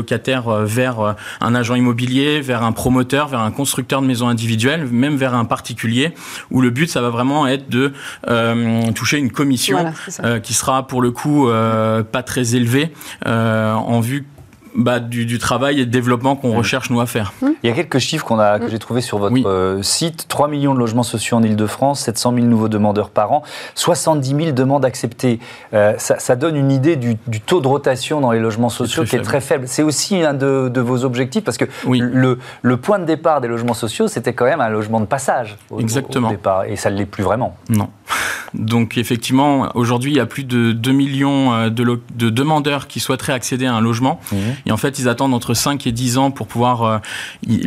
vers 0.64 1.16
un 1.40 1.54
agent 1.54 1.74
immobilier, 1.74 2.40
vers 2.40 2.62
un 2.62 2.72
promoteur, 2.72 3.28
vers 3.28 3.40
un 3.40 3.50
constructeur 3.50 4.02
de 4.02 4.06
maisons 4.06 4.28
individuelles, 4.28 4.86
même 4.86 5.16
vers 5.16 5.34
un 5.34 5.44
particulier, 5.44 6.12
où 6.50 6.60
le 6.60 6.70
but, 6.70 6.88
ça 6.88 7.00
va 7.00 7.10
vraiment 7.10 7.46
être 7.46 7.68
de 7.68 7.92
euh, 8.28 8.92
toucher 8.92 9.18
une 9.18 9.30
commission 9.30 9.92
euh, 10.22 10.40
qui 10.40 10.54
sera 10.54 10.86
pour 10.86 11.02
le 11.02 11.10
coup 11.10 11.48
euh, 11.48 12.02
pas 12.02 12.22
très 12.22 12.54
élevée 12.54 12.92
en 13.26 14.00
vue 14.00 14.26
bah, 14.74 15.00
du, 15.00 15.38
travail 15.38 15.80
et 15.80 15.87
de 15.87 15.90
développement 15.90 16.37
qu'on 16.37 16.54
mmh. 16.54 16.59
recherche 16.59 16.90
nous 16.90 17.00
à 17.00 17.06
faire. 17.06 17.33
Mmh. 17.42 17.48
Il 17.62 17.70
y 17.70 17.72
a 17.72 17.74
quelques 17.74 17.98
chiffres 17.98 18.24
qu'on 18.24 18.38
a, 18.38 18.59
que 18.59 18.64
mmh. 18.64 18.70
j'ai 18.70 18.78
trouvés 18.78 19.00
sur 19.00 19.18
votre 19.18 19.37
euh, 19.46 19.83
site. 19.83 20.26
3 20.28 20.48
millions 20.48 20.74
de 20.74 20.78
logements 20.78 21.02
sociaux 21.02 21.37
en 21.37 21.42
Ile-de-France, 21.42 22.00
700 22.00 22.35
000 22.35 22.46
nouveaux 22.46 22.68
demandeurs 22.68 23.11
par 23.11 23.33
an, 23.33 23.42
70 23.74 24.28
000 24.28 24.52
demandes 24.52 24.85
acceptées. 24.85 25.40
Euh, 25.74 25.94
ça, 25.98 26.37
donne 26.37 26.56
une 26.56 26.70
idée 26.70 26.96
du, 26.96 27.16
taux 27.40 27.61
de 27.61 27.68
rotation 27.68 28.20
dans 28.20 28.33
les 28.33 28.40
logements 28.40 28.68
sociaux 28.68 29.04
qui 29.04 29.16
est 29.16 29.22
très 29.22 29.40
faible. 29.40 29.64
C'est 29.66 29.83
aussi 29.83 30.22
un 30.22 30.35
de, 30.35 30.80
vos 30.80 31.04
objectifs 31.04 31.44
parce 31.44 31.59
que 31.59 31.66
le, 31.87 32.38
le, 32.62 32.76
point 32.76 32.98
de 32.98 33.04
départ 33.04 33.40
des 33.40 33.48
logements 33.48 33.74
sociaux, 33.74 34.09
c'était 34.09 34.33
quand 34.33 34.46
même 34.46 34.61
un 34.61 34.68
logement 34.68 35.00
de 35.00 35.06
passage 35.06 35.56
au, 35.70 35.80
Exactement. 35.80 36.30
départ. 36.30 36.64
Et 36.64 36.76
ça 36.76 36.90
ne 36.90 36.96
l'est 36.96 37.06
plus 37.06 37.22
vraiment. 37.22 37.56
Non. 37.68 37.90
Donc 38.54 38.98
effectivement, 38.98 39.70
aujourd'hui, 39.74 40.12
il 40.12 40.16
y 40.16 40.20
a 40.20 40.26
plus 40.26 40.44
de 40.44 40.72
2 40.72 40.92
millions 40.92 41.52
euh, 41.52 41.70
de, 41.70 42.00
de 42.14 42.30
demandeurs 42.30 42.87
qui 42.87 43.00
souhaiteraient 43.00 43.33
accéder 43.33 43.66
à 43.66 43.74
un 43.74 43.80
logement. 43.80 44.20
Et 44.66 44.73
en 44.73 44.77
fait, 44.77 44.99
ils 44.99 45.09
attendent 45.09 45.35
entre 45.35 45.55
5 45.55 45.87
et 45.87 45.92
10 45.92 46.18
ans 46.18 46.31
pour 46.31 46.46
pouvoir, 46.46 46.83
euh, 46.83 46.99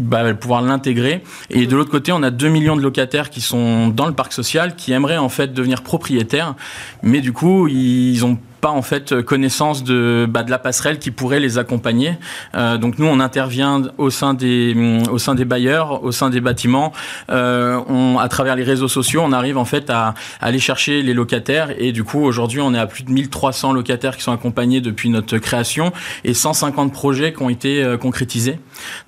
bah, 0.01 0.33
pouvoir 0.33 0.61
l'intégrer. 0.61 1.23
Et 1.49 1.67
de 1.67 1.75
l'autre 1.75 1.91
côté, 1.91 2.11
on 2.11 2.23
a 2.23 2.31
2 2.31 2.47
millions 2.49 2.75
de 2.75 2.81
locataires 2.81 3.29
qui 3.29 3.41
sont 3.41 3.87
dans 3.89 4.07
le 4.07 4.13
parc 4.13 4.33
social, 4.33 4.75
qui 4.75 4.91
aimeraient 4.91 5.17
en 5.17 5.29
fait 5.29 5.53
devenir 5.53 5.81
propriétaires. 5.81 6.55
Mais 7.01 7.21
du 7.21 7.33
coup, 7.33 7.67
ils 7.67 8.25
ont 8.25 8.37
pas 8.63 8.69
en 8.69 8.81
fait 8.81 9.21
connaissance 9.23 9.83
de, 9.83 10.25
bah, 10.29 10.43
de 10.43 10.49
la 10.49 10.57
passerelle 10.57 10.97
qui 10.97 11.11
pourrait 11.11 11.41
les 11.41 11.57
accompagner. 11.57 12.13
Euh, 12.55 12.77
donc 12.77 12.97
nous, 12.97 13.05
on 13.05 13.19
intervient 13.19 13.81
au 13.97 14.09
sein 14.09 14.33
des, 14.33 15.01
au 15.11 15.17
sein 15.17 15.35
des 15.35 15.43
bailleurs, 15.43 16.01
au 16.01 16.13
sein 16.13 16.29
des 16.29 16.39
bâtiments. 16.39 16.93
Euh, 17.29 17.77
on, 17.89 18.17
à 18.19 18.29
travers 18.29 18.55
les 18.55 18.63
réseaux 18.63 18.87
sociaux, 18.87 19.21
on 19.21 19.33
arrive 19.33 19.57
en 19.57 19.65
fait 19.65 19.89
à, 19.89 20.13
aller 20.39 20.59
chercher 20.59 21.01
les 21.01 21.13
locataires. 21.13 21.71
Et 21.77 21.91
du 21.91 22.05
coup, 22.05 22.23
aujourd'hui, 22.23 22.61
on 22.61 22.73
est 22.73 22.79
à 22.79 22.87
plus 22.87 23.03
de 23.03 23.11
1300 23.11 23.73
locataires 23.73 24.15
qui 24.15 24.23
sont 24.23 24.31
accompagnés 24.31 24.79
depuis 24.79 25.09
notre 25.09 25.39
création 25.39 25.91
et 26.23 26.33
150 26.33 26.93
projets 26.93 27.33
qui 27.33 27.43
ont 27.43 27.49
été 27.49 27.83
euh, 27.83 27.97
concrétisés. 27.97 28.59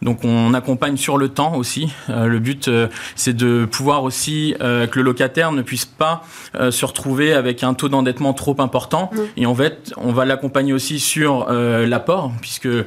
Donc 0.01 0.23
on 0.23 0.53
accompagne 0.53 0.97
sur 0.97 1.17
le 1.17 1.29
temps 1.29 1.55
aussi. 1.55 1.91
Euh, 2.09 2.27
le 2.27 2.39
but, 2.39 2.67
euh, 2.67 2.87
c'est 3.15 3.35
de 3.35 3.65
pouvoir 3.65 4.03
aussi 4.03 4.55
que 4.59 4.89
le 4.95 5.01
locataire 5.01 5.51
ne 5.51 5.61
puisse 5.61 5.85
pas 5.85 6.23
se 6.53 6.85
retrouver 6.85 7.33
avec 7.33 7.63
un 7.63 7.73
taux 7.73 7.89
d'endettement 7.89 8.33
trop 8.33 8.55
important. 8.59 9.09
Mmh. 9.11 9.19
Et 9.37 9.45
en 9.45 9.55
fait, 9.55 9.93
on 9.97 10.11
va 10.11 10.25
l'accompagner 10.25 10.73
aussi 10.73 10.99
sur 10.99 11.47
euh, 11.49 11.85
l'apport, 11.85 12.31
puisque 12.41 12.67
euh, 12.67 12.85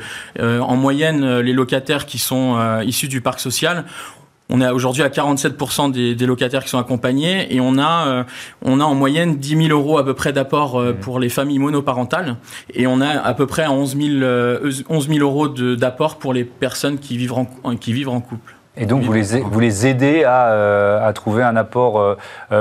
en 0.60 0.76
moyenne, 0.76 1.24
euh, 1.24 1.42
les 1.42 1.52
locataires 1.52 2.06
qui 2.06 2.18
sont 2.18 2.58
issus 2.84 3.08
du 3.08 3.20
parc 3.20 3.40
social 3.40 3.84
on 4.50 4.60
est 4.60 4.68
aujourd'hui 4.70 5.02
à 5.02 5.08
47% 5.08 5.90
des, 5.90 6.26
locataires 6.26 6.64
qui 6.64 6.70
sont 6.70 6.78
accompagnés 6.78 7.54
et 7.54 7.60
on 7.60 7.78
a, 7.78 8.24
on 8.64 8.80
a 8.80 8.84
en 8.84 8.94
moyenne 8.94 9.36
10 9.36 9.68
000 9.68 9.78
euros 9.78 9.98
à 9.98 10.04
peu 10.04 10.14
près 10.14 10.32
d'apport 10.32 10.80
mmh. 10.80 10.94
pour 10.94 11.18
les 11.18 11.28
familles 11.28 11.58
monoparentales 11.58 12.36
et 12.72 12.86
on 12.86 13.00
a 13.00 13.08
à 13.08 13.34
peu 13.34 13.46
près 13.46 13.66
11 13.66 13.96
000, 13.96 15.20
euros 15.20 15.48
d'apport 15.48 16.16
pour 16.16 16.32
les 16.32 16.44
personnes 16.44 16.98
qui 16.98 17.16
vivent 17.16 17.34
en, 17.34 17.76
qui 17.76 17.92
vivent 17.92 18.08
en 18.08 18.20
couple. 18.20 18.54
Et 18.76 18.86
donc 18.86 19.02
vous 19.02 19.12
les, 19.12 19.40
vous 19.40 19.60
les 19.60 19.86
aidez 19.86 20.24
à, 20.24 21.04
à 21.04 21.12
trouver 21.12 21.42
un 21.42 21.56
apport 21.56 22.16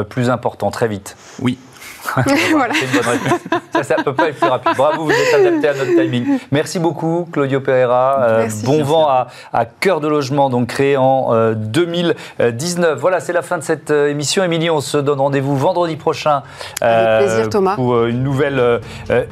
plus 0.10 0.30
important 0.30 0.72
très 0.72 0.88
vite? 0.88 1.16
Oui. 1.40 1.58
voilà. 2.52 2.74
Ça, 3.72 3.84
ça 3.84 3.96
peut 4.04 4.14
pas 4.14 4.30
être 4.30 4.40
plus 4.40 4.50
rapide. 4.50 4.72
Bravo, 4.76 5.06
vous 5.06 5.12
êtes 5.12 5.34
adapté 5.34 5.68
à 5.68 5.74
notre 5.74 6.02
timing. 6.02 6.40
Merci 6.52 6.80
beaucoup, 6.80 7.28
Claudio 7.32 7.62
Pereira. 7.62 8.18
Euh, 8.22 8.48
bon 8.64 8.84
vent 8.84 9.08
à, 9.08 9.28
à, 9.54 9.66
Cœur 9.66 10.00
de 10.00 10.08
Logement, 10.08 10.50
donc 10.50 10.68
créé 10.68 10.98
en 10.98 11.54
2019. 11.54 12.90
Euh, 12.92 12.96
voilà, 12.96 13.20
c'est 13.20 13.34
la 13.34 13.42
fin 13.42 13.58
de 13.58 13.64
cette 13.64 13.92
euh, 13.92 14.10
émission. 14.10 14.44
Émilie, 14.44 14.70
on 14.70 14.82
se 14.82 14.98
donne 14.98 15.20
rendez-vous 15.20 15.56
vendredi 15.56 15.96
prochain. 15.96 16.44
Avec 16.82 17.28
plaisir, 17.28 17.50
Thomas. 17.50 17.76
Pour 17.76 18.06
une 18.06 18.24
nouvelle 18.24 18.82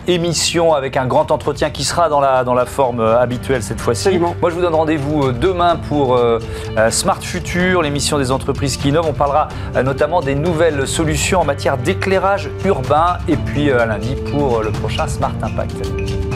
émission 0.08 0.74
avec 0.74 0.98
un 0.98 1.06
grand 1.06 1.32
entretien 1.32 1.70
qui 1.70 1.84
sera 1.84 2.10
dans 2.10 2.20
la, 2.20 2.44
dans 2.44 2.54
la 2.54 2.66
forme 2.66 3.02
habituelle 3.02 3.64
cette 3.64 3.82
fois-ci. 3.82 4.20
Moi, 4.20 4.50
je 4.50 4.56
vous 4.56 4.62
donne 4.62 4.76
rendez-vous 4.76 5.32
demain 5.32 5.78
pour 5.88 6.20
Smart 6.90 7.22
Future, 7.22 7.82
l'émission 7.82 8.18
des 8.18 8.32
entreprises 8.32 8.78
qui 8.78 8.90
innovent. 8.90 9.08
On 9.10 9.14
parlera 9.14 9.48
notamment 9.84 10.22
des 10.22 10.36
nouvelles 10.36 10.88
solutions 10.88 11.42
en 11.42 11.46
matière 11.46 11.78
d'éclairage 11.78 12.50
urbain. 12.66 13.18
Et 13.28 13.38
puis 13.38 13.70
euh, 13.70 13.82
à 13.82 13.86
lundi 13.86 14.16
pour 14.32 14.62
le 14.62 14.72
prochain 14.72 15.08
Smart 15.08 15.36
Impact. 15.42 16.35